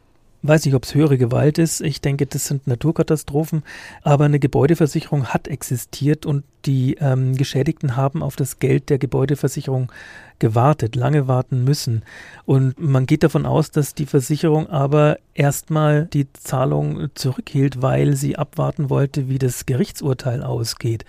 weiß 0.43 0.65
nicht, 0.65 0.75
ob 0.75 0.83
es 0.83 0.93
höhere 0.93 1.17
Gewalt 1.17 1.57
ist. 1.57 1.81
Ich 1.81 2.01
denke, 2.01 2.25
das 2.25 2.47
sind 2.47 2.67
Naturkatastrophen. 2.67 3.63
Aber 4.03 4.25
eine 4.25 4.39
Gebäudeversicherung 4.39 5.27
hat 5.27 5.47
existiert 5.47 6.25
und 6.25 6.43
die 6.65 6.95
ähm, 6.95 7.35
Geschädigten 7.35 7.95
haben 7.95 8.21
auf 8.21 8.35
das 8.35 8.59
Geld 8.59 8.89
der 8.89 8.97
Gebäudeversicherung 8.97 9.91
gewartet, 10.39 10.95
lange 10.95 11.27
warten 11.27 11.63
müssen. 11.63 12.03
Und 12.45 12.79
man 12.79 13.05
geht 13.05 13.23
davon 13.23 13.45
aus, 13.45 13.71
dass 13.71 13.95
die 13.95 14.05
Versicherung 14.05 14.69
aber 14.69 15.17
erstmal 15.33 16.05
die 16.05 16.31
Zahlung 16.33 17.09
zurückhielt, 17.15 17.81
weil 17.81 18.15
sie 18.15 18.37
abwarten 18.37 18.89
wollte, 18.89 19.29
wie 19.29 19.39
das 19.39 19.65
Gerichtsurteil 19.65 20.43
ausgeht. 20.43 21.05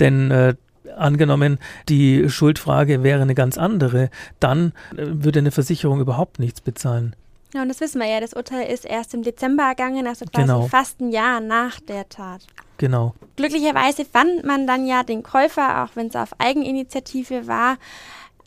Denn 0.00 0.30
äh, 0.30 0.54
angenommen, 0.96 1.58
die 1.88 2.28
Schuldfrage 2.28 3.02
wäre 3.02 3.22
eine 3.22 3.34
ganz 3.34 3.58
andere, 3.58 4.10
dann 4.40 4.72
äh, 4.96 5.04
würde 5.06 5.38
eine 5.38 5.50
Versicherung 5.50 6.00
überhaupt 6.00 6.38
nichts 6.38 6.60
bezahlen. 6.60 7.16
Ja, 7.54 7.62
und 7.62 7.68
das 7.68 7.80
wissen 7.80 8.00
wir 8.00 8.06
ja. 8.08 8.20
Das 8.20 8.34
Urteil 8.34 8.70
ist 8.70 8.84
erst 8.84 9.14
im 9.14 9.22
Dezember 9.22 9.62
ergangen, 9.64 10.06
also 10.06 10.24
quasi 10.26 10.46
Genau. 10.46 10.66
fast 10.66 11.00
ein 11.00 11.10
Jahr 11.10 11.40
nach 11.40 11.80
der 11.80 12.08
Tat. 12.08 12.42
Genau. 12.78 13.14
Glücklicherweise 13.36 14.04
fand 14.04 14.44
man 14.44 14.66
dann 14.66 14.86
ja 14.86 15.02
den 15.02 15.22
Käufer, 15.22 15.84
auch 15.84 15.96
wenn 15.96 16.08
es 16.08 16.16
auf 16.16 16.30
Eigeninitiative 16.38 17.46
war. 17.46 17.78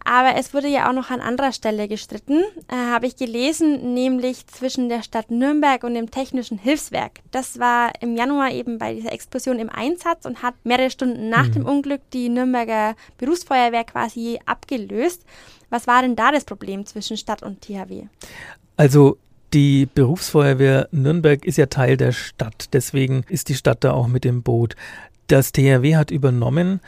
Aber 0.06 0.36
es 0.38 0.54
wurde 0.54 0.68
ja 0.70 0.90
auch 0.90 0.94
noch 0.94 1.10
an 1.12 1.20
anderer 1.22 1.52
Stelle 1.52 1.88
gestritten, 1.88 2.42
äh, 2.68 2.76
habe 2.76 3.06
ich 3.06 3.16
gelesen, 3.16 3.94
nämlich 3.94 4.48
zwischen 4.48 4.90
der 4.90 5.04
Stadt 5.04 5.30
Nürnberg 5.30 5.84
und 5.84 5.94
dem 5.94 6.10
Technischen 6.10 6.58
Hilfswerk. 6.58 7.20
Das 7.32 7.60
war 7.60 7.92
im 8.02 8.16
Januar 8.16 8.52
eben 8.52 8.78
bei 8.80 8.96
dieser 8.96 9.12
Explosion 9.12 9.60
im 9.60 9.70
Einsatz 9.70 10.26
und 10.26 10.42
hat 10.42 10.56
mehrere 10.64 10.90
Stunden 10.90 11.30
nach 11.30 11.48
Mhm. 11.50 11.52
dem 11.54 11.66
Unglück 11.66 12.02
die 12.12 12.30
Nürnberger 12.30 12.96
Berufsfeuerwehr 13.18 13.84
quasi 13.84 14.40
abgelöst. 14.46 15.24
Was 15.70 15.86
war 15.86 16.02
denn 16.02 16.16
da 16.16 16.32
das 16.32 16.46
Problem 16.46 16.86
zwischen 16.88 17.16
Stadt 17.18 17.44
und 17.44 17.62
THW? 17.62 18.06
Also 18.78 19.18
die 19.54 19.86
Berufsfeuerwehr 19.94 20.88
Nürnberg 20.92 21.46
ist 21.46 21.58
ja 21.58 21.68
Teil 21.68 21.98
der 21.98 22.14
Stadt, 22.14 22.70
deswegen 22.74 23.24
ist 23.30 23.50
die 23.50 23.56
Stadt 23.56 23.84
da 23.84 23.92
auch 23.94 24.08
mit 24.08 24.26
im 24.26 24.42
Boot. 24.42 24.76
Das 25.28 25.52
THW 25.52 25.96
hat 25.96 26.10
übernommen 26.10 26.80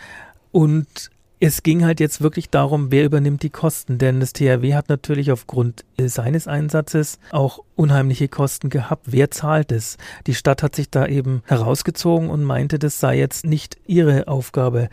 und 0.52 1.11
es 1.44 1.64
ging 1.64 1.84
halt 1.84 2.00
jetzt 2.00 2.22
wirklich 2.22 2.52
darum, 2.52 2.92
wer 2.92 3.04
übernimmt 3.04 3.42
die 3.42 3.50
Kosten, 3.50 3.98
denn 3.98 4.20
das 4.20 4.32
THW 4.32 4.76
hat 4.76 4.90
natürlich 4.90 5.32
aufgrund 5.32 5.84
äh, 5.98 6.08
seines 6.08 6.48
Einsatzes 6.48 7.18
auch 7.32 7.64
unheimliche 7.76 8.28
Kosten 8.28 8.70
gehabt. 8.70 9.08
Wer 9.08 9.32
zahlt 9.32 9.72
es? 9.72 9.98
Die 10.28 10.36
Stadt 10.36 10.62
hat 10.62 10.76
sich 10.76 10.92
da 10.92 11.08
eben 11.08 11.42
herausgezogen 11.48 12.30
und 12.30 12.44
meinte, 12.44 12.78
das 12.78 13.00
sei 13.00 13.18
jetzt 13.18 13.44
nicht 13.44 13.78
ihre 13.88 14.28
Aufgabe. 14.28 14.90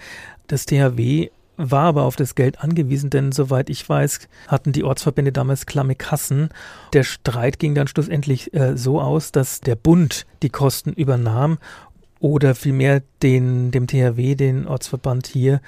Das 0.46 0.64
THW 0.64 1.28
war 1.58 1.84
aber 1.84 2.04
auf 2.04 2.16
das 2.16 2.34
Geld 2.34 2.60
angewiesen, 2.60 3.10
denn 3.10 3.30
soweit 3.30 3.68
ich 3.68 3.86
weiß, 3.86 4.20
hatten 4.46 4.72
die 4.72 4.84
Ortsverbände 4.84 5.32
damals 5.32 5.66
klamme 5.66 5.96
Kassen. 5.96 6.48
Der 6.94 7.02
Streit 7.02 7.58
ging 7.58 7.74
dann 7.74 7.88
schlussendlich 7.88 8.54
äh, 8.54 8.74
so 8.74 9.02
aus, 9.02 9.32
dass 9.32 9.60
der 9.60 9.76
Bund 9.76 10.24
die 10.42 10.50
Kosten 10.50 10.94
übernahm 10.94 11.58
oder 12.20 12.54
vielmehr 12.54 13.02
den, 13.22 13.70
dem 13.70 13.86
THW, 13.86 14.34
den 14.34 14.66
Ortsverband 14.66 15.26
hier, 15.26 15.60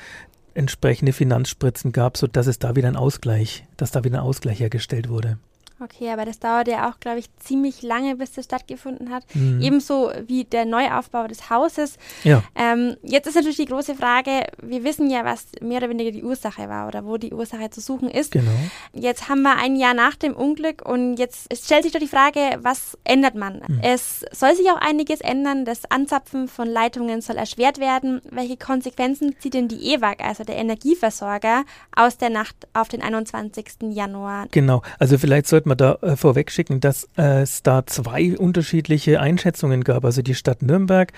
entsprechende 0.55 1.13
Finanzspritzen 1.13 1.93
gab, 1.93 2.17
sodass 2.17 2.47
es 2.47 2.59
da 2.59 2.77
wieder 2.77 2.89
ein 2.89 2.97
Ausgleich, 2.97 3.65
dass 3.77 3.91
da 3.91 4.05
wieder 4.05 4.19
ein 4.19 4.25
Ausgleich 4.25 4.61
hergestellt 4.61 5.09
wurde. 5.09 5.39
Okay, 5.83 6.11
aber 6.11 6.25
das 6.25 6.39
dauerte 6.39 6.73
ja 6.73 6.91
auch, 6.91 7.01
glaube 7.01 7.19
ich, 7.19 7.27
ziemlich 7.39 7.83
lange, 7.83 8.17
bis 8.17 8.33
das 8.33 8.45
stattgefunden 8.45 9.11
hat. 9.11 9.25
Mhm. 9.35 9.61
Ebenso 9.63 10.11
wie 10.27 10.45
der 10.45 10.65
Neuaufbau 10.65 11.27
des 11.27 11.49
Hauses. 11.51 11.97
Ja, 12.25 12.43
Ähm, 12.55 12.97
jetzt 13.03 13.27
ist 13.27 13.35
natürlich 13.35 13.57
die 13.57 13.65
große 13.65 13.95
Frage, 13.95 14.45
wir 14.61 14.85
wissen 14.85 15.09
ja, 15.11 15.25
was 15.25 15.47
mehr 15.61 15.79
oder 15.79 15.89
weniger 15.89 16.11
die 16.11 16.23
Ursache 16.23 16.69
war 16.69 16.87
oder 16.89 17.05
wo 17.07 17.17
die 17.17 17.33
Ursache 17.33 17.71
zu 17.71 17.81
suchen 17.81 18.11
ist. 18.11 18.33
genau. 18.33 18.51
Jetzt 18.93 19.29
haben 19.29 19.43
wir 19.43 19.57
ein 19.57 19.77
Jahr 19.77 19.95
nach 19.95 20.17
dem 20.17 20.35
Unglück 20.35 20.87
und 20.87 21.17
jetzt 21.17 21.49
stellt 21.57 21.85
sich 21.85 21.93
doch 21.93 22.01
die 22.01 22.09
Frage, 22.09 22.59
was 22.61 22.99
ändert 23.05 23.35
man? 23.35 23.63
Mhm. 23.67 23.81
Es 23.83 24.25
soll 24.33 24.55
sich 24.55 24.69
auch 24.71 24.81
einiges 24.81 25.21
ändern. 25.21 25.65
Das 25.65 25.91
Anzapfen 25.91 26.49
von 26.49 26.69
Leitungen 26.69 27.21
soll 27.23 27.37
erschwert 27.37 27.79
werden. 27.79 28.21
Welche 28.31 28.57
Konsequenzen 28.57 29.35
zieht 29.39 29.55
denn 29.55 29.69
die 29.69 29.95
EWAG, 29.95 30.23
also 30.23 30.45
der 30.45 30.57
Energieversorger, 30.57 31.65
aus 31.97 32.19
der 32.19 32.31
Nacht 32.31 32.57
auf 32.75 32.89
den 32.89 33.03
21. 33.03 33.67
Januar? 33.91 34.47
Genau, 34.51 34.83
also 34.99 35.17
vielleicht 35.19 35.47
sollte 35.47 35.69
man 35.71 35.79
da 35.79 35.95
äh, 36.03 36.17
vorwegschicken, 36.17 36.81
dass 36.81 37.09
äh, 37.17 37.43
es 37.43 37.63
da 37.63 37.87
zwei 37.87 38.37
unterschiedliche 38.37 39.21
Einschätzungen 39.21 39.83
gab. 39.85 40.05
Also 40.05 40.21
die 40.21 40.35
Stadt 40.35 40.63
Nürnberg 40.63 41.13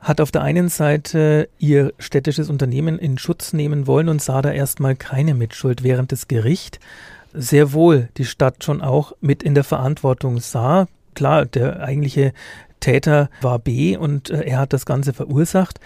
hat 0.00 0.20
auf 0.20 0.32
der 0.32 0.42
einen 0.42 0.68
Seite 0.68 1.48
ihr 1.58 1.92
städtisches 1.98 2.48
Unternehmen 2.48 2.98
in 2.98 3.18
Schutz 3.18 3.52
nehmen 3.52 3.86
wollen 3.86 4.08
und 4.08 4.22
sah 4.22 4.42
da 4.42 4.50
erstmal 4.50 4.96
keine 4.96 5.34
Mitschuld, 5.34 5.82
während 5.82 6.10
das 6.10 6.26
Gericht 6.26 6.80
sehr 7.34 7.72
wohl 7.72 8.08
die 8.16 8.24
Stadt 8.24 8.64
schon 8.64 8.80
auch 8.80 9.12
mit 9.20 9.42
in 9.42 9.54
der 9.54 9.64
Verantwortung 9.64 10.40
sah. 10.40 10.86
Klar, 11.14 11.46
der 11.46 11.82
eigentliche 11.82 12.32
Täter 12.80 13.30
war 13.40 13.58
B 13.58 13.96
und 13.96 14.30
äh, 14.30 14.42
er 14.42 14.58
hat 14.58 14.72
das 14.72 14.86
Ganze 14.86 15.12
verursacht. 15.12 15.78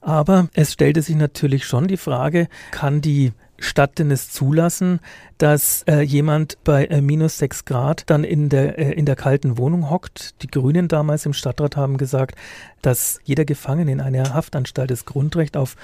Aber 0.00 0.48
es 0.54 0.72
stellte 0.72 1.02
sich 1.02 1.16
natürlich 1.16 1.64
schon 1.66 1.86
die 1.86 1.98
Frage, 1.98 2.48
kann 2.70 3.00
die 3.00 3.32
Stadt 3.60 3.98
denn 3.98 4.10
es 4.10 4.30
zulassen, 4.30 5.00
dass 5.38 5.84
äh, 5.86 6.00
jemand 6.00 6.58
bei 6.64 6.86
äh, 6.86 7.00
minus 7.00 7.38
sechs 7.38 7.64
Grad 7.64 8.04
dann 8.06 8.24
in 8.24 8.48
der, 8.48 8.78
äh, 8.78 8.92
in 8.92 9.06
der 9.06 9.16
kalten 9.16 9.58
Wohnung 9.58 9.90
hockt? 9.90 10.42
Die 10.42 10.48
Grünen 10.48 10.88
damals 10.88 11.26
im 11.26 11.34
Stadtrat 11.34 11.76
haben 11.76 11.98
gesagt, 11.98 12.36
dass 12.82 13.20
jeder 13.24 13.44
Gefangene 13.44 13.92
in 13.92 14.00
einer 14.00 14.34
Haftanstalt 14.34 14.90
das 14.90 15.04
Grundrecht 15.04 15.56
auf, 15.56 15.76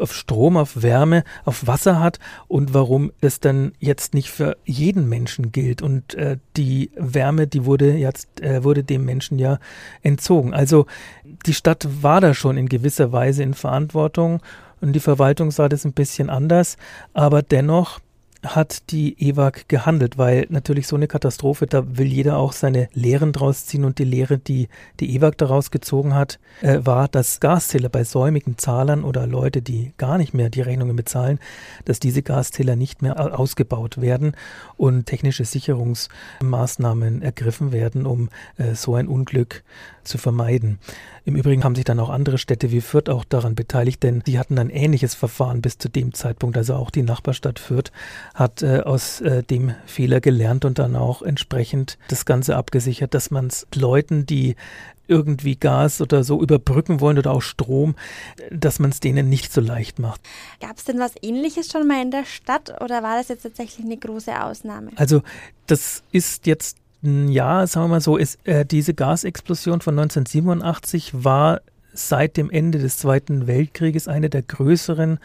auf 0.00 0.14
Strom, 0.14 0.56
auf 0.56 0.82
Wärme, 0.82 1.22
auf 1.44 1.66
Wasser 1.66 2.00
hat 2.00 2.18
und 2.48 2.72
warum 2.72 3.12
es 3.20 3.40
dann 3.40 3.72
jetzt 3.78 4.14
nicht 4.14 4.30
für 4.30 4.56
jeden 4.64 5.08
Menschen 5.08 5.52
gilt. 5.52 5.82
Und 5.82 6.14
äh, 6.14 6.38
die 6.56 6.90
Wärme, 6.96 7.46
die 7.46 7.66
wurde 7.66 7.92
jetzt, 7.92 8.40
äh, 8.40 8.64
wurde 8.64 8.84
dem 8.84 9.04
Menschen 9.04 9.38
ja 9.38 9.58
entzogen. 10.02 10.54
Also 10.54 10.86
die 11.46 11.54
Stadt 11.54 11.86
war 12.02 12.20
da 12.22 12.32
schon 12.32 12.56
in 12.56 12.68
gewisser 12.68 13.12
Weise 13.12 13.42
in 13.42 13.54
Verantwortung 13.54 14.40
und 14.80 14.92
die 14.92 15.00
Verwaltung 15.00 15.50
sah 15.50 15.68
das 15.68 15.84
ein 15.84 15.92
bisschen 15.92 16.30
anders, 16.30 16.76
aber 17.12 17.42
dennoch 17.42 18.00
hat 18.44 18.90
die 18.90 19.16
EWAG 19.28 19.68
gehandelt, 19.68 20.16
weil 20.16 20.46
natürlich 20.48 20.86
so 20.86 20.94
eine 20.94 21.08
Katastrophe, 21.08 21.66
da 21.66 21.96
will 21.98 22.06
jeder 22.06 22.36
auch 22.36 22.52
seine 22.52 22.88
Lehren 22.92 23.32
draus 23.32 23.66
ziehen 23.66 23.84
und 23.84 23.98
die 23.98 24.04
Lehre, 24.04 24.38
die 24.38 24.68
die 25.00 25.16
EWAG 25.16 25.36
daraus 25.36 25.70
gezogen 25.70 26.14
hat, 26.14 26.38
äh, 26.62 26.78
war, 26.82 27.08
dass 27.08 27.40
Gaszähler 27.40 27.88
bei 27.88 28.04
säumigen 28.04 28.56
Zahlern 28.56 29.02
oder 29.02 29.26
Leute, 29.26 29.60
die 29.60 29.92
gar 29.96 30.18
nicht 30.18 30.34
mehr 30.34 30.50
die 30.50 30.60
Rechnungen 30.60 30.94
bezahlen, 30.94 31.40
dass 31.84 31.98
diese 31.98 32.22
Gaszähler 32.22 32.76
nicht 32.76 33.02
mehr 33.02 33.18
au- 33.20 33.30
ausgebaut 33.30 34.00
werden 34.00 34.32
und 34.76 35.06
technische 35.06 35.44
Sicherungsmaßnahmen 35.44 37.22
ergriffen 37.22 37.72
werden, 37.72 38.06
um 38.06 38.28
äh, 38.56 38.74
so 38.74 38.94
ein 38.94 39.08
Unglück 39.08 39.64
zu 40.04 40.16
vermeiden. 40.16 40.78
Im 41.24 41.36
Übrigen 41.36 41.64
haben 41.64 41.74
sich 41.74 41.84
dann 41.84 42.00
auch 42.00 42.08
andere 42.08 42.38
Städte 42.38 42.70
wie 42.70 42.80
Fürth 42.80 43.10
auch 43.10 43.24
daran 43.24 43.54
beteiligt, 43.54 44.02
denn 44.02 44.22
die 44.26 44.38
hatten 44.38 44.58
ein 44.58 44.70
ähnliches 44.70 45.14
Verfahren 45.14 45.60
bis 45.60 45.76
zu 45.76 45.90
dem 45.90 46.14
Zeitpunkt. 46.14 46.56
Also 46.56 46.74
auch 46.74 46.90
die 46.90 47.02
Nachbarstadt 47.02 47.58
Fürth 47.58 47.92
hat 48.38 48.62
äh, 48.62 48.80
aus 48.80 49.20
äh, 49.20 49.42
dem 49.42 49.74
Fehler 49.86 50.20
gelernt 50.20 50.64
und 50.64 50.78
dann 50.78 50.94
auch 50.94 51.22
entsprechend 51.22 51.98
das 52.08 52.24
Ganze 52.24 52.56
abgesichert, 52.56 53.12
dass 53.12 53.32
man 53.32 53.48
es 53.48 53.66
Leuten, 53.74 54.26
die 54.26 54.54
irgendwie 55.08 55.56
Gas 55.56 56.00
oder 56.00 56.22
so 56.22 56.40
überbrücken 56.40 57.00
wollen 57.00 57.18
oder 57.18 57.32
auch 57.32 57.42
Strom, 57.42 57.96
dass 58.50 58.78
man 58.78 58.90
es 58.90 59.00
denen 59.00 59.28
nicht 59.28 59.52
so 59.52 59.60
leicht 59.60 59.98
macht. 59.98 60.20
Gab 60.60 60.76
es 60.76 60.84
denn 60.84 61.00
was 61.00 61.14
Ähnliches 61.20 61.68
schon 61.72 61.88
mal 61.88 62.00
in 62.00 62.10
der 62.10 62.26
Stadt 62.26 62.80
oder 62.82 63.02
war 63.02 63.16
das 63.16 63.28
jetzt 63.28 63.42
tatsächlich 63.42 63.84
eine 63.84 63.96
große 63.96 64.40
Ausnahme? 64.40 64.90
Also 64.96 65.22
das 65.66 66.04
ist 66.12 66.46
jetzt 66.46 66.76
Ja, 67.02 67.66
sagen 67.66 67.86
wir 67.86 67.88
mal 67.88 68.00
so, 68.00 68.16
ist, 68.16 68.38
äh, 68.46 68.64
diese 68.64 68.92
Gasexplosion 68.94 69.80
von 69.80 69.98
1987 69.98 71.24
war 71.24 71.60
seit 71.92 72.36
dem 72.36 72.50
Ende 72.50 72.78
des 72.78 72.98
Zweiten 72.98 73.46
Weltkrieges 73.46 74.08
eine 74.08 74.30
der 74.30 74.42
größeren 74.42 75.18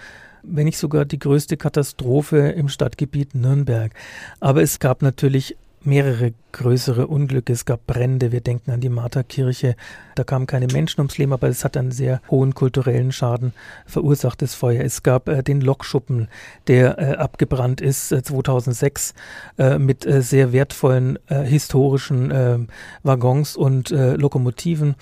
wenn 0.43 0.65
nicht 0.65 0.77
sogar 0.77 1.05
die 1.05 1.19
größte 1.19 1.57
Katastrophe 1.57 2.49
im 2.49 2.69
Stadtgebiet 2.69 3.35
Nürnberg. 3.35 3.93
Aber 4.39 4.61
es 4.61 4.79
gab 4.79 5.01
natürlich 5.01 5.55
mehrere 5.85 6.33
größere 6.51 7.07
Unglücke. 7.07 7.51
Es 7.51 7.65
gab 7.65 7.85
Brände, 7.85 8.31
wir 8.31 8.41
denken 8.41 8.71
an 8.71 8.79
die 8.79 8.89
Martha-Kirche. 8.89 9.75
Da 10.15 10.23
kamen 10.23 10.47
keine 10.47 10.67
Menschen 10.67 11.01
ums 11.01 11.17
Leben, 11.17 11.33
aber 11.33 11.47
es 11.49 11.65
hat 11.65 11.75
einen 11.77 11.91
sehr 11.91 12.21
hohen 12.29 12.53
kulturellen 12.53 13.11
Schaden 13.11 13.53
verursacht, 13.85 14.41
das 14.41 14.53
Feuer. 14.53 14.83
Es 14.83 15.03
gab 15.03 15.27
äh, 15.27 15.43
den 15.43 15.61
Lokschuppen, 15.61 16.27
der 16.67 16.99
äh, 16.99 17.15
abgebrannt 17.15 17.81
ist 17.81 18.11
äh, 18.11 18.23
2006 18.23 19.13
äh, 19.57 19.77
mit 19.77 20.05
äh, 20.05 20.21
sehr 20.21 20.53
wertvollen 20.53 21.19
äh, 21.27 21.43
historischen 21.43 22.13
Waggons 23.03 23.55
und 23.55 23.89
Lokomotiven. 23.89 24.95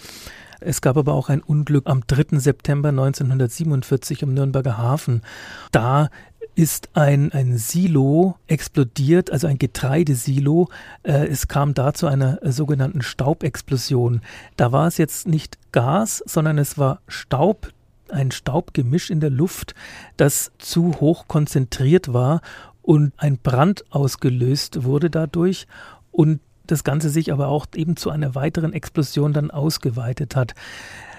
Es 0.61 0.81
gab 0.81 0.95
aber 0.95 1.13
auch 1.13 1.29
ein 1.29 1.41
Unglück 1.41 1.87
am 1.87 2.03
3. 2.05 2.37
September 2.39 2.89
1947 2.89 4.21
im 4.21 4.33
Nürnberger 4.33 4.77
Hafen. 4.77 5.23
Da 5.71 6.09
ist 6.53 6.89
ein, 6.93 7.31
ein 7.31 7.57
Silo 7.57 8.35
explodiert, 8.47 9.31
also 9.31 9.47
ein 9.47 9.57
Getreidesilo. 9.57 10.69
Äh, 11.03 11.27
es 11.27 11.47
kam 11.47 11.73
da 11.73 11.93
zu 11.93 12.07
einer 12.07 12.43
äh, 12.43 12.51
sogenannten 12.51 13.01
Staubexplosion. 13.01 14.21
Da 14.57 14.71
war 14.71 14.87
es 14.87 14.97
jetzt 14.97 15.27
nicht 15.27 15.57
Gas, 15.71 16.23
sondern 16.25 16.57
es 16.57 16.77
war 16.77 17.01
Staub, 17.07 17.69
ein 18.09 18.31
Staubgemisch 18.31 19.09
in 19.09 19.21
der 19.21 19.29
Luft, 19.29 19.73
das 20.17 20.51
zu 20.59 20.99
hoch 20.99 21.27
konzentriert 21.27 22.13
war 22.13 22.41
und 22.81 23.13
ein 23.17 23.37
Brand 23.37 23.85
ausgelöst 23.89 24.83
wurde 24.83 25.09
dadurch 25.09 25.65
und 26.11 26.41
das 26.71 26.83
Ganze 26.83 27.09
sich 27.09 27.31
aber 27.31 27.47
auch 27.49 27.67
eben 27.75 27.95
zu 27.95 28.09
einer 28.09 28.35
weiteren 28.35 28.73
Explosion 28.73 29.33
dann 29.33 29.51
ausgeweitet 29.51 30.35
hat. 30.35 30.53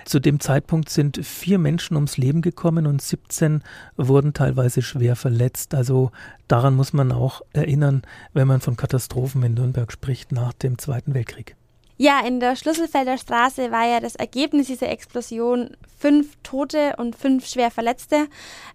Zu 0.05 0.19
dem 0.19 0.41
Zeitpunkt 0.41 0.89
sind 0.89 1.25
vier 1.25 1.59
Menschen 1.59 1.95
ums 1.95 2.17
Leben 2.17 2.43
gekommen 2.43 2.87
und 2.87 3.01
17 3.01 3.63
wurden 3.97 4.33
teilweise 4.33 4.83
schwer 4.83 5.15
verletzt. 5.15 5.75
Also 5.75 6.11
daran 6.49 6.75
muss 6.75 6.93
man 6.93 7.13
auch 7.13 7.43
erinnern, 7.53 8.03
wenn 8.33 8.49
man 8.49 8.61
von 8.61 8.77
Katastrophen 8.77 9.43
in 9.45 9.55
Nürnberg 9.55 9.93
spricht 9.93 10.33
nach 10.33 10.53
dem 10.53 10.79
Zweiten 10.79 11.15
Weltkrieg. 11.15 11.55
Ja, 12.03 12.19
in 12.27 12.41
der 12.41 12.57
Schlüsselfelder 12.57 13.17
Straße 13.17 13.71
war 13.71 13.87
ja 13.87 14.01
das 14.01 14.17
Ergebnis 14.17 14.67
dieser 14.67 14.89
Explosion 14.89 15.77
fünf 16.01 16.37
Tote 16.43 16.95
und 16.97 17.15
fünf 17.15 17.47
schwer 17.47 17.71
Verletzte. 17.71 18.27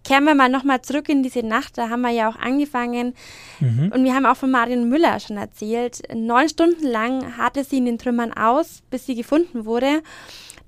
Kehren 0.02 0.24
wir 0.24 0.34
mal 0.34 0.48
nochmal 0.48 0.80
zurück 0.80 1.10
in 1.10 1.22
diese 1.22 1.42
Nacht, 1.42 1.76
da 1.76 1.90
haben 1.90 2.00
wir 2.00 2.10
ja 2.10 2.30
auch 2.30 2.36
angefangen. 2.36 3.14
Mhm. 3.60 3.92
Und 3.94 4.02
wir 4.02 4.14
haben 4.14 4.24
auch 4.24 4.38
von 4.38 4.50
Marion 4.50 4.88
Müller 4.88 5.20
schon 5.20 5.36
erzählt. 5.36 6.00
Neun 6.14 6.48
Stunden 6.48 6.86
lang 6.86 7.36
hatte 7.36 7.64
sie 7.64 7.76
in 7.76 7.84
den 7.84 7.98
Trümmern 7.98 8.32
aus, 8.32 8.80
bis 8.88 9.04
sie 9.04 9.14
gefunden 9.14 9.66
wurde. 9.66 10.02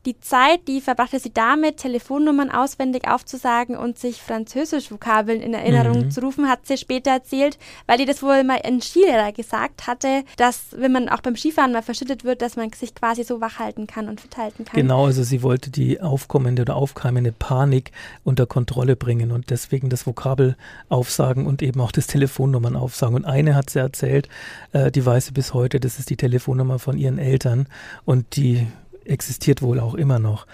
Die 0.06 0.18
Zeit, 0.18 0.66
die 0.66 0.80
verbrachte 0.80 1.18
sie 1.18 1.32
damit, 1.32 1.76
Telefonnummern 1.76 2.50
auswendig 2.50 3.06
aufzusagen 3.06 3.76
und 3.76 3.98
sich 3.98 4.22
Französisch-Vokabeln 4.22 5.42
in 5.42 5.52
Erinnerung 5.52 6.06
mhm. 6.06 6.10
zu 6.10 6.22
rufen, 6.22 6.48
hat 6.48 6.66
sie 6.66 6.78
später 6.78 7.10
erzählt, 7.10 7.58
weil 7.86 8.00
ihr 8.00 8.06
das 8.06 8.22
wohl 8.22 8.42
mal 8.44 8.60
ein 8.64 8.80
Skilehrer 8.80 9.32
gesagt 9.32 9.86
hatte, 9.86 10.24
dass, 10.38 10.68
wenn 10.76 10.92
man 10.92 11.10
auch 11.10 11.20
beim 11.20 11.36
Skifahren 11.36 11.72
mal 11.72 11.82
verschüttet 11.82 12.24
wird, 12.24 12.40
dass 12.40 12.56
man 12.56 12.72
sich 12.72 12.94
quasi 12.94 13.24
so 13.24 13.42
wach 13.42 13.58
halten 13.58 13.86
kann 13.86 14.08
und 14.08 14.22
halten 14.38 14.64
kann. 14.64 14.80
Genau, 14.80 15.04
also 15.04 15.22
sie 15.22 15.42
wollte 15.42 15.70
die 15.70 16.00
aufkommende 16.00 16.62
oder 16.62 16.76
aufkeimende 16.76 17.32
Panik 17.32 17.92
unter 18.24 18.46
Kontrolle 18.46 18.96
bringen 18.96 19.32
und 19.32 19.50
deswegen 19.50 19.90
das 19.90 20.06
Vokabel 20.06 20.56
aufsagen 20.88 21.46
und 21.46 21.60
eben 21.60 21.80
auch 21.80 21.92
das 21.92 22.06
Telefonnummern 22.06 22.74
aufsagen. 22.74 23.16
Und 23.16 23.24
eine 23.26 23.54
hat 23.54 23.68
sie 23.68 23.80
erzählt, 23.80 24.28
äh, 24.72 24.90
die 24.90 25.04
weiß 25.04 25.26
sie 25.26 25.32
bis 25.32 25.52
heute, 25.52 25.78
das 25.78 25.98
ist 25.98 26.08
die 26.08 26.16
Telefonnummer 26.16 26.78
von 26.78 26.96
ihren 26.96 27.18
Eltern 27.18 27.66
und 28.06 28.36
die 28.36 28.66
existiert 29.10 29.62
wohl 29.62 29.80
auch 29.80 29.94
immer 29.94 30.18
noch. 30.18 30.46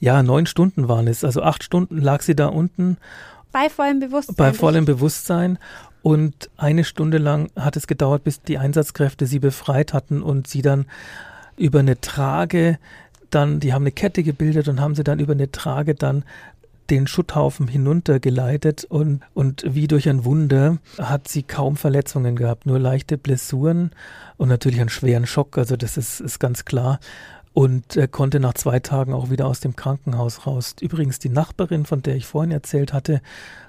Ja, 0.00 0.22
neun 0.22 0.46
Stunden 0.46 0.88
waren 0.88 1.06
es, 1.06 1.24
also 1.24 1.42
acht 1.42 1.62
Stunden 1.62 1.98
lag 1.98 2.22
sie 2.22 2.34
da 2.34 2.46
unten. 2.46 2.96
Bei 3.52 3.68
vollem 3.70 4.00
Bewusstsein. 4.00 4.36
Bei 4.36 4.52
vollem 4.52 4.84
Bewusstsein. 4.84 5.58
Und 6.02 6.50
eine 6.56 6.84
Stunde 6.84 7.18
lang 7.18 7.50
hat 7.56 7.76
es 7.76 7.86
gedauert, 7.86 8.24
bis 8.24 8.42
die 8.42 8.58
Einsatzkräfte 8.58 9.26
sie 9.26 9.40
befreit 9.40 9.92
hatten 9.92 10.22
und 10.22 10.46
sie 10.46 10.62
dann 10.62 10.86
über 11.56 11.80
eine 11.80 12.00
Trage 12.00 12.78
dann, 13.30 13.60
die 13.60 13.74
haben 13.74 13.82
eine 13.82 13.92
Kette 13.92 14.22
gebildet 14.22 14.68
und 14.68 14.80
haben 14.80 14.94
sie 14.94 15.04
dann 15.04 15.18
über 15.18 15.32
eine 15.32 15.50
Trage 15.50 15.94
dann 15.94 16.24
den 16.88 17.06
Schutthaufen 17.06 17.68
hinuntergeleitet 17.68 18.84
und, 18.84 19.20
und 19.34 19.62
wie 19.66 19.86
durch 19.86 20.08
ein 20.08 20.24
Wunder 20.24 20.78
hat 20.98 21.28
sie 21.28 21.42
kaum 21.42 21.76
Verletzungen 21.76 22.36
gehabt, 22.36 22.64
nur 22.64 22.78
leichte 22.78 23.18
Blessuren 23.18 23.90
und 24.38 24.48
natürlich 24.48 24.80
einen 24.80 24.88
schweren 24.88 25.26
Schock, 25.26 25.58
also 25.58 25.76
das 25.76 25.98
ist, 25.98 26.20
ist 26.20 26.38
ganz 26.38 26.64
klar 26.64 26.98
und 27.58 27.96
äh, 27.96 28.06
konnte 28.06 28.38
nach 28.38 28.54
zwei 28.54 28.78
Tagen 28.78 29.12
auch 29.12 29.30
wieder 29.30 29.48
aus 29.48 29.58
dem 29.58 29.74
Krankenhaus 29.74 30.46
raus. 30.46 30.76
Übrigens, 30.80 31.18
die 31.18 31.28
Nachbarin, 31.28 31.86
von 31.86 32.02
der 32.02 32.14
ich 32.14 32.24
vorhin 32.24 32.52
erzählt 32.52 32.92
hatte, 32.92 33.20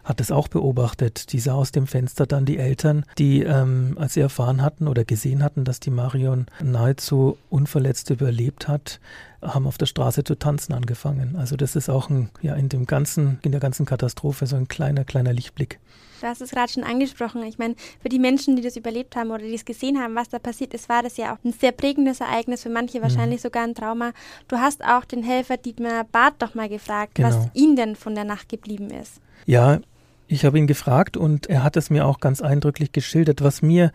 hat 0.04 0.22
es 0.22 0.32
auch 0.32 0.48
beobachtet. 0.48 1.34
Die 1.34 1.40
sah 1.40 1.56
aus 1.56 1.72
dem 1.72 1.88
Fenster 1.88 2.28
dann 2.28 2.46
die 2.46 2.60
Eltern, 2.60 3.04
die, 3.18 3.42
ähm, 3.42 3.98
als 4.00 4.14
sie 4.14 4.20
erfahren 4.20 4.62
hatten 4.62 4.88
oder 4.88 5.06
gesehen 5.06 5.42
hatten, 5.42 5.64
dass 5.64 5.80
die 5.80 5.90
Marion 5.90 6.46
nahezu 6.62 7.40
unverletzt 7.50 8.12
überlebt 8.12 8.68
hat, 8.68 9.00
haben 9.42 9.68
auf 9.68 9.78
der 9.78 9.86
Straße 9.86 10.24
zu 10.24 10.36
tanzen 10.36 10.74
angefangen. 10.74 11.36
Also 11.38 11.56
das 11.56 11.76
ist 11.76 11.90
auch 11.90 12.10
ein, 12.10 12.30
ja, 12.42 12.56
in 12.56 12.70
dem 12.70 12.86
ganzen, 12.86 13.40
in 13.44 13.52
der 13.52 13.62
ganzen 13.62 13.86
Katastrophe 13.86 14.46
so 14.48 14.56
ein 14.56 14.68
kleiner, 14.68 15.04
kleiner 15.04 15.34
Lichtblick. 15.34 15.80
Du 16.22 16.28
hast 16.28 16.42
es 16.42 16.52
gerade 16.52 16.72
schon 16.72 16.84
angesprochen. 16.84 17.44
Ich 17.44 17.58
meine, 17.58 17.76
für 18.02 18.10
die 18.10 18.20
Menschen, 18.20 18.56
die 18.56 18.62
das 18.62 18.76
überlebt 18.76 19.16
haben 19.16 19.32
oder 19.32 19.44
die 19.44 19.56
es 19.56 19.64
gesehen 19.64 20.00
haben, 20.00 20.16
was 20.16 20.28
da 20.30 20.40
passiert 20.40 20.74
ist, 20.74 20.90
war 20.90 21.02
das 21.02 21.16
ja 21.18 21.34
auch 21.34 21.38
ein 21.46 21.54
sehr 21.54 21.72
prägendes 21.72 22.20
Ereignis, 22.20 22.64
für 22.64 22.70
manche 22.70 23.00
mhm. 23.00 23.04
wahrscheinlich 23.04 23.40
mhm. 23.40 23.44
sogar 23.44 23.64
ein 23.64 23.76
Trauma. 23.76 24.12
Du 24.48 24.58
hast 24.58 24.84
auch 24.84 25.06
den 25.06 25.24
Helfer 25.24 25.58
Dietmar 25.58 26.04
Barth 26.04 26.36
doch 26.40 26.56
mal 26.56 26.68
gefragt, 26.68 27.16
genau. 27.16 27.30
was 27.30 27.48
ihn 27.54 27.76
denn 27.76 27.96
von 27.96 28.16
der 28.16 28.26
Nacht 28.26 28.50
geblieben 28.50 28.90
ist. 28.90 29.22
Ja, 29.46 29.80
ich 30.28 30.46
habe 30.46 30.60
ihn 30.60 30.68
gefragt 30.68 31.18
und 31.18 31.48
er 31.48 31.64
hat 31.64 31.76
es 31.78 31.90
mir 31.90 32.06
auch 32.06 32.20
ganz 32.20 32.42
eindrücklich 32.42 32.92
geschildert. 32.92 33.42
Was 33.42 33.62
mir 33.62 33.92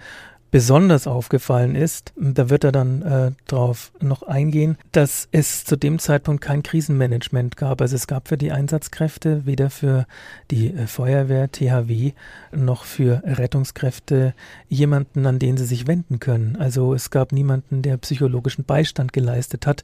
besonders 0.54 1.08
aufgefallen 1.08 1.74
ist, 1.74 2.12
da 2.14 2.48
wird 2.48 2.62
er 2.62 2.70
dann 2.70 3.02
äh, 3.02 3.32
drauf 3.48 3.90
noch 4.00 4.22
eingehen, 4.22 4.78
dass 4.92 5.26
es 5.32 5.64
zu 5.64 5.74
dem 5.74 5.98
Zeitpunkt 5.98 6.44
kein 6.44 6.62
Krisenmanagement 6.62 7.56
gab. 7.56 7.80
Also 7.80 7.96
es 7.96 8.06
gab 8.06 8.28
für 8.28 8.36
die 8.36 8.52
Einsatzkräfte, 8.52 9.46
weder 9.46 9.68
für 9.68 10.06
die 10.52 10.72
äh, 10.72 10.86
Feuerwehr, 10.86 11.50
THW, 11.50 12.12
noch 12.52 12.84
für 12.84 13.20
Rettungskräfte 13.24 14.32
jemanden, 14.68 15.26
an 15.26 15.40
den 15.40 15.56
sie 15.56 15.64
sich 15.64 15.88
wenden 15.88 16.20
können. 16.20 16.54
Also 16.54 16.94
es 16.94 17.10
gab 17.10 17.32
niemanden, 17.32 17.82
der 17.82 17.96
psychologischen 17.96 18.62
Beistand 18.62 19.12
geleistet 19.12 19.66
hat. 19.66 19.82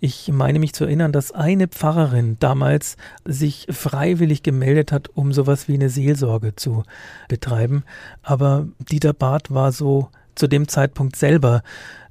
Ich 0.00 0.28
meine 0.30 0.58
mich 0.58 0.74
zu 0.74 0.84
erinnern, 0.84 1.12
dass 1.12 1.32
eine 1.32 1.66
Pfarrerin 1.66 2.36
damals 2.40 2.98
sich 3.24 3.68
freiwillig 3.70 4.42
gemeldet 4.42 4.92
hat, 4.92 5.08
um 5.14 5.32
sowas 5.32 5.66
wie 5.66 5.74
eine 5.76 5.88
Seelsorge 5.88 6.54
zu 6.56 6.82
betreiben. 7.28 7.84
Aber 8.22 8.68
Dieter 8.90 9.14
Barth 9.14 9.50
war 9.50 9.72
so 9.72 10.09
zu 10.40 10.48
dem 10.48 10.68
Zeitpunkt 10.68 11.16
selber 11.16 11.62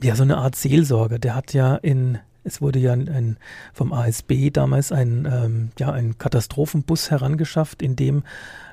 ja 0.01 0.15
so 0.15 0.21
eine 0.21 0.37
Art 0.37 0.55
Seelsorger. 0.55 1.17
Der 1.17 1.35
hat 1.35 1.53
ja 1.53 1.75
in 1.75 2.19
es 2.45 2.61
wurde 2.61 2.79
ja 2.79 2.93
ein, 2.93 3.37
vom 3.73 3.91
ASB 3.91 4.49
damals 4.51 4.91
ein, 4.91 5.27
ähm, 5.29 5.69
ja, 5.77 5.91
ein 5.91 6.17
Katastrophenbus 6.17 7.11
herangeschafft, 7.11 7.81
in 7.81 7.95
dem 7.95 8.23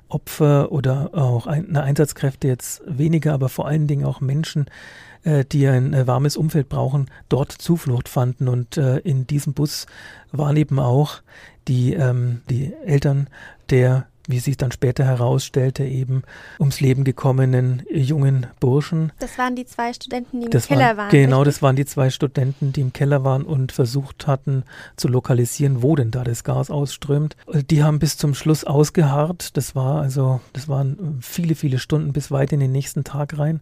Opfer 0.08 0.70
oder 0.70 1.10
auch 1.14 1.46
ein, 1.46 1.76
Einsatzkräfte 1.76 2.46
jetzt 2.46 2.82
weniger, 2.86 3.34
aber 3.34 3.48
vor 3.48 3.66
allen 3.66 3.88
Dingen 3.88 4.06
auch 4.06 4.20
Menschen, 4.20 4.66
äh, 5.24 5.44
die 5.44 5.66
ein 5.66 5.92
äh, 5.94 6.06
warmes 6.06 6.36
Umfeld 6.36 6.68
brauchen, 6.68 7.10
dort 7.28 7.50
Zuflucht 7.50 8.08
fanden. 8.08 8.48
Und 8.48 8.76
äh, 8.76 8.98
in 8.98 9.26
diesem 9.26 9.52
Bus 9.52 9.86
waren 10.32 10.56
eben 10.56 10.78
auch 10.78 11.22
die, 11.66 11.94
ähm, 11.94 12.42
die 12.48 12.72
Eltern 12.84 13.28
der 13.68 14.06
wie 14.28 14.38
sich 14.38 14.56
dann 14.56 14.72
später 14.72 15.04
herausstellte, 15.04 15.84
eben 15.84 16.22
ums 16.58 16.80
Leben 16.80 17.04
gekommenen 17.04 17.82
jungen 17.90 18.46
Burschen. 18.60 19.12
Das 19.18 19.38
waren 19.38 19.56
die 19.56 19.66
zwei 19.66 19.92
Studenten, 19.92 20.40
die 20.40 20.46
im 20.46 20.50
das 20.50 20.66
Keller 20.66 20.96
waren. 20.96 21.10
Genau, 21.10 21.38
richtig? 21.38 21.54
das 21.54 21.62
waren 21.62 21.76
die 21.76 21.86
zwei 21.86 22.10
Studenten, 22.10 22.72
die 22.72 22.80
im 22.80 22.92
Keller 22.92 23.24
waren 23.24 23.42
und 23.42 23.72
versucht 23.72 24.26
hatten 24.26 24.64
zu 24.96 25.08
lokalisieren, 25.08 25.82
wo 25.82 25.96
denn 25.96 26.10
da 26.10 26.24
das 26.24 26.44
Gas 26.44 26.70
ausströmt. 26.70 27.36
Die 27.70 27.82
haben 27.82 27.98
bis 27.98 28.16
zum 28.16 28.34
Schluss 28.34 28.64
ausgeharrt. 28.64 29.56
Das 29.56 29.74
war 29.74 30.00
also, 30.00 30.40
das 30.52 30.68
waren 30.68 31.18
viele, 31.20 31.54
viele 31.54 31.78
Stunden 31.78 32.12
bis 32.12 32.30
weit 32.30 32.52
in 32.52 32.60
den 32.60 32.72
nächsten 32.72 33.04
Tag 33.04 33.38
rein. 33.38 33.60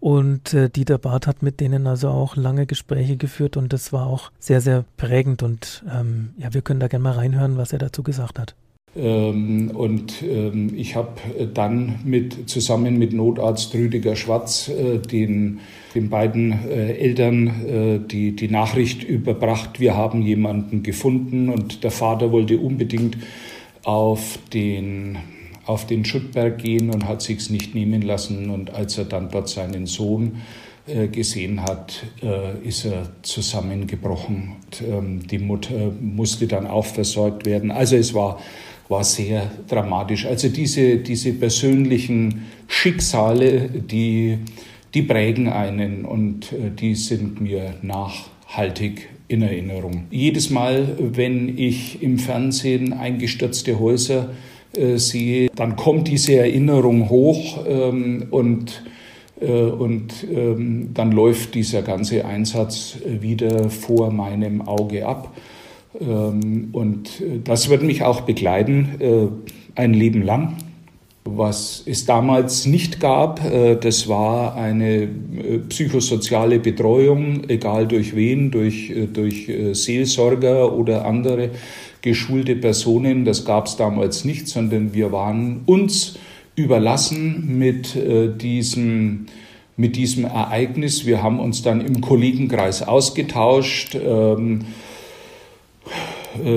Und 0.00 0.54
äh, 0.54 0.70
Dieter 0.70 0.98
Barth 0.98 1.26
hat 1.26 1.42
mit 1.42 1.60
denen 1.60 1.86
also 1.86 2.08
auch 2.08 2.36
lange 2.36 2.66
Gespräche 2.66 3.16
geführt 3.16 3.56
und 3.56 3.72
das 3.72 3.92
war 3.92 4.06
auch 4.06 4.30
sehr, 4.38 4.60
sehr 4.60 4.84
prägend. 4.96 5.42
Und 5.42 5.84
ähm, 5.92 6.34
ja, 6.36 6.54
wir 6.54 6.62
können 6.62 6.80
da 6.80 6.88
gerne 6.88 7.02
mal 7.02 7.14
reinhören, 7.14 7.56
was 7.56 7.72
er 7.72 7.80
dazu 7.80 8.02
gesagt 8.02 8.38
hat. 8.38 8.54
Ähm, 8.96 9.70
und 9.72 10.22
ähm, 10.22 10.72
ich 10.76 10.96
habe 10.96 11.12
dann 11.54 12.00
mit, 12.04 12.48
zusammen 12.48 12.98
mit 12.98 13.12
Notarzt 13.12 13.74
Rüdiger 13.74 14.16
Schwarz 14.16 14.68
äh, 14.68 14.98
den, 14.98 15.60
den 15.94 16.08
beiden 16.08 16.52
äh, 16.68 16.94
Eltern 16.94 17.46
äh, 17.46 17.98
die, 18.06 18.34
die 18.34 18.48
Nachricht 18.48 19.04
überbracht, 19.04 19.80
wir 19.80 19.96
haben 19.96 20.22
jemanden 20.22 20.82
gefunden 20.82 21.48
und 21.48 21.84
der 21.84 21.90
Vater 21.90 22.32
wollte 22.32 22.58
unbedingt 22.58 23.18
auf 23.84 24.38
den, 24.52 25.18
auf 25.64 25.86
den 25.86 26.04
Schuttberg 26.04 26.58
gehen 26.58 26.90
und 26.90 27.06
hat 27.06 27.22
sich's 27.22 27.50
nicht 27.50 27.74
nehmen 27.74 28.02
lassen. 28.02 28.50
Und 28.50 28.70
als 28.74 28.98
er 28.98 29.04
dann 29.04 29.30
dort 29.30 29.48
seinen 29.48 29.86
Sohn 29.86 30.42
äh, 30.86 31.08
gesehen 31.08 31.62
hat, 31.62 32.04
äh, 32.22 32.66
ist 32.66 32.84
er 32.84 33.08
zusammengebrochen. 33.22 34.56
Ähm, 34.86 35.26
die 35.26 35.38
Mutter 35.38 35.92
musste 36.00 36.46
dann 36.46 36.66
auch 36.66 36.86
versorgt 36.86 37.46
werden. 37.46 37.70
Also 37.70 37.96
es 37.96 38.14
war, 38.14 38.40
war 38.88 39.04
sehr 39.04 39.50
dramatisch. 39.68 40.26
Also 40.26 40.48
diese, 40.48 40.96
diese 40.96 41.32
persönlichen 41.32 42.46
Schicksale, 42.66 43.68
die, 43.68 44.38
die 44.94 45.02
prägen 45.02 45.48
einen 45.48 46.04
und 46.04 46.52
äh, 46.52 46.70
die 46.70 46.94
sind 46.94 47.40
mir 47.40 47.74
nachhaltig 47.82 49.08
in 49.28 49.42
Erinnerung. 49.42 50.06
Jedes 50.10 50.50
Mal, 50.50 50.96
wenn 50.98 51.58
ich 51.58 52.02
im 52.02 52.18
Fernsehen 52.18 52.94
eingestürzte 52.94 53.78
Häuser 53.78 54.30
äh, 54.72 54.96
sehe, 54.96 55.50
dann 55.54 55.76
kommt 55.76 56.08
diese 56.08 56.36
Erinnerung 56.36 57.10
hoch 57.10 57.64
ähm, 57.66 58.26
und 58.30 58.82
äh, 59.40 59.46
und 59.46 60.26
ähm, 60.32 60.90
dann 60.94 61.12
läuft 61.12 61.54
dieser 61.54 61.82
ganze 61.82 62.24
Einsatz 62.24 62.96
wieder 63.06 63.70
vor 63.70 64.10
meinem 64.10 64.62
Auge 64.62 65.06
ab. 65.06 65.32
Ähm, 66.00 66.68
und 66.72 67.20
äh, 67.20 67.40
das 67.42 67.68
wird 67.68 67.82
mich 67.82 68.02
auch 68.02 68.22
begleiten, 68.22 68.88
äh, 68.98 69.26
ein 69.74 69.94
Leben 69.94 70.22
lang. 70.22 70.56
Was 71.24 71.82
es 71.84 72.06
damals 72.06 72.64
nicht 72.64 73.00
gab, 73.00 73.42
das 73.82 74.08
war 74.08 74.54
eine 74.54 75.06
psychosoziale 75.68 76.58
Betreuung, 76.58 77.42
egal 77.50 77.86
durch 77.86 78.16
wen, 78.16 78.50
durch, 78.50 78.90
durch 79.12 79.46
Seelsorger 79.72 80.72
oder 80.72 81.04
andere 81.04 81.50
geschulte 82.00 82.56
Personen. 82.56 83.26
Das 83.26 83.44
gab 83.44 83.66
es 83.66 83.76
damals 83.76 84.24
nicht, 84.24 84.48
sondern 84.48 84.94
wir 84.94 85.12
waren 85.12 85.60
uns 85.66 86.18
überlassen 86.58 87.58
mit 87.58 87.94
äh, 87.96 88.28
diesem 88.36 89.26
mit 89.76 89.94
diesem 89.94 90.24
Ereignis. 90.24 91.06
Wir 91.06 91.22
haben 91.22 91.38
uns 91.38 91.62
dann 91.62 91.80
im 91.80 92.00
Kollegenkreis 92.00 92.82
ausgetauscht. 92.82 93.94
Ähm, 93.94 94.60
äh, 94.60 94.64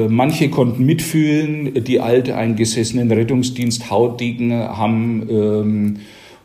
manche 0.10 0.50
konnten 0.50 0.86
mitfühlen. 0.86 1.84
Die 1.84 2.00
alteingesessenen 2.00 3.12
Rettungsdienst 3.12 3.90
Haudegen 3.90 4.54
haben 4.54 5.28
ähm, 5.30 6.00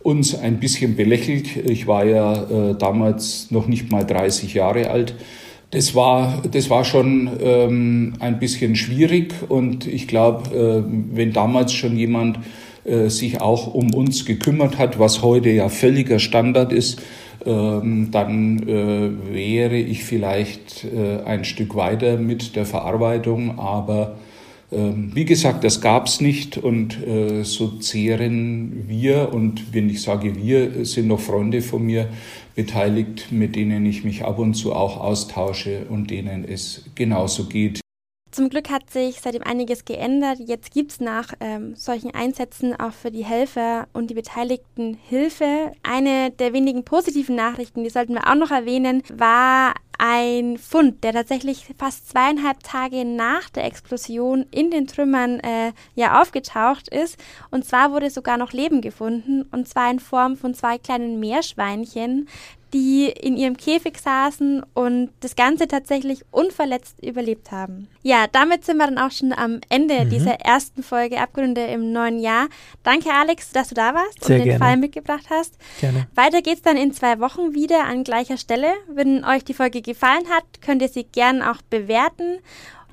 uns 0.07 0.39
ein 0.39 0.61
bisschen 0.61 0.95
belächelt. 0.95 1.57
Ich 1.57 1.89
war 1.89 2.05
ja 2.05 2.35
äh, 2.45 2.75
damals 2.79 3.51
noch 3.51 3.67
nicht 3.67 3.91
mal 3.91 4.05
30 4.05 4.55
Jahre 4.55 4.89
alt. 4.89 5.15
Das 5.73 5.97
war, 5.97 6.43
das 6.53 6.71
war 6.71 6.85
schon 6.85 7.29
ähm, 7.41 8.13
ein 8.21 8.39
bisschen 8.39 8.77
schwierig 8.77 9.35
und 9.49 9.85
ich 9.87 10.07
glaube, 10.07 10.55
äh, 10.57 10.85
wenn 11.13 11.33
damals 11.33 11.73
schon 11.73 11.97
jemand 11.97 12.39
äh, 12.85 13.09
sich 13.09 13.41
auch 13.41 13.75
um 13.75 13.93
uns 13.93 14.25
gekümmert 14.25 14.79
hat, 14.79 15.01
was 15.01 15.23
heute 15.23 15.51
ja 15.51 15.69
völliger 15.69 16.21
Standard 16.21 16.73
ist, 16.73 17.03
dann 17.47 18.69
äh, 18.69 19.35
wäre 19.35 19.77
ich 19.77 20.05
vielleicht 20.05 20.85
äh, 20.85 21.23
ein 21.25 21.45
Stück 21.45 21.77
weiter 21.77 22.17
mit 22.17 22.57
der 22.57 22.67
Verarbeitung. 22.67 23.59
Aber 23.59 24.17
ähm, 24.73 25.13
wie 25.15 25.25
gesagt, 25.25 25.63
das 25.63 25.81
gab 25.81 26.07
es 26.07 26.21
nicht 26.21 26.59
und 26.59 27.07
äh, 27.07 27.45
so 27.45 27.69
zehren 27.79 28.89
wir 28.89 29.33
und 29.33 29.73
wenn 29.73 29.89
ich 29.89 30.03
sage 30.03 30.35
wir, 30.37 30.85
sind 30.85 31.07
noch 31.07 31.21
Freunde 31.21 31.63
von 31.63 31.87
mir 31.87 32.09
beteiligt, 32.57 33.29
mit 33.31 33.55
denen 33.55 33.87
ich 33.87 34.03
mich 34.03 34.25
ab 34.25 34.39
und 34.39 34.55
zu 34.55 34.73
auch 34.73 34.99
austausche 34.99 35.87
und 35.89 36.11
denen 36.11 36.45
es 36.45 36.85
genauso 36.97 37.45
geht. 37.45 37.86
Zum 38.37 38.51
Glück 38.51 38.69
hat 38.69 38.91
sich 38.91 39.23
seitdem 39.23 39.45
einiges 39.45 39.87
geändert. 39.87 40.39
Jetzt 40.41 40.71
gibt 40.71 40.93
es 40.93 41.01
nach 41.01 41.33
ähm, 41.41 41.75
solchen 41.75 42.15
Einsätzen 42.15 42.79
auch 42.79 42.93
für 42.93 43.11
die 43.11 43.25
Helfer 43.25 43.89
und 43.95 44.11
die 44.11 44.15
Beteiligten 44.15 44.99
Hilfe. 45.09 45.73
Eine 45.83 46.33
der 46.33 46.53
wenigen 46.53 46.85
positiven 46.85 47.35
Nachrichten, 47.35 47.83
die 47.83 47.89
sollten 47.89 48.13
wir 48.13 48.29
auch 48.29 48.35
noch 48.35 48.51
erwähnen, 48.51 49.03
war 49.11 49.73
ein 49.99 50.59
Fund, 50.59 51.03
der 51.03 51.15
tatsächlich 51.15 51.67
fast 51.79 52.11
zweieinhalb 52.11 52.63
Tage 52.63 53.07
nach 53.07 53.49
der 53.49 53.65
Explosion 53.65 54.45
in 54.51 54.71
den 54.71 54.87
Trümmern 54.87 55.41
äh, 55.41 55.73
ja 55.95 56.21
aufgetaucht 56.21 56.89
ist. 56.89 57.17
Und 57.51 57.65
zwar 57.65 57.91
wurde 57.93 58.11
sogar 58.11 58.37
noch 58.37 58.53
Leben 58.53 58.83
gefunden, 58.83 59.49
und 59.51 59.67
zwar 59.67 59.91
in 59.91 59.99
Form 59.99 60.37
von 60.37 60.53
zwei 60.53 60.77
kleinen 60.77 61.21
Meerschweinchen, 61.21 62.29
die 62.73 63.07
in 63.07 63.37
ihrem 63.37 63.57
Käfig 63.57 63.99
saßen 63.99 64.63
und 64.75 65.11
das 65.21 65.37
Ganze 65.37 65.69
tatsächlich 65.69 66.25
unverletzt 66.31 67.03
überlebt 67.03 67.53
haben. 67.53 67.89
Ja, 68.03 68.27
damit 68.31 68.65
sind 68.65 68.79
wir 68.79 68.87
dann 68.87 68.99
auch 68.99 69.11
schon 69.11 69.33
am 69.33 69.61
Ende 69.69 70.05
mhm. 70.05 70.11
dieser 70.11 70.41
ersten 70.41 70.83
Folge 70.83 71.21
Abgründe 71.21 71.65
im 71.67 71.93
neuen 71.93 72.19
Jahr. 72.19 72.49
Danke, 72.83 73.11
Alex, 73.13 73.51
dass 73.51 73.69
du 73.69 73.75
da 73.75 73.95
warst 73.95 74.25
Sehr 74.25 74.37
und 74.37 74.45
den 74.45 74.51
gerne. 74.51 74.65
Fall 74.65 74.77
mitgebracht 74.77 75.27
hast. 75.31 75.57
Gerne. 75.81 76.07
Weiter 76.15 76.43
geht's 76.43 76.63
dann 76.63 76.77
in 76.77 76.93
zwei 76.93 77.21
Wochen 77.21 77.55
wieder 77.55 77.85
an 77.85 78.05
gleicher 78.05 78.37
Stelle. 78.37 78.69
Wenn 78.89 79.25
euch 79.25 79.45
die 79.45 79.55
Folge 79.55 79.83
gefallen 79.83 80.29
hat, 80.31 80.45
könnt 80.61 80.83
ihr 80.83 80.89
sie 80.89 81.05
gerne 81.05 81.51
auch 81.51 81.63
bewerten. 81.71 82.39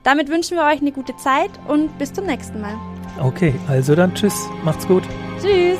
Damit 0.03 0.29
wünschen 0.29 0.57
wir 0.57 0.65
euch 0.65 0.81
eine 0.81 0.91
gute 0.91 1.15
Zeit 1.15 1.51
und 1.67 1.97
bis 1.97 2.11
zum 2.11 2.25
nächsten 2.25 2.61
Mal. 2.61 2.77
Okay, 3.21 3.53
also 3.67 3.95
dann 3.95 4.13
tschüss, 4.13 4.47
macht's 4.63 4.87
gut. 4.87 5.03
Tschüss. 5.41 5.79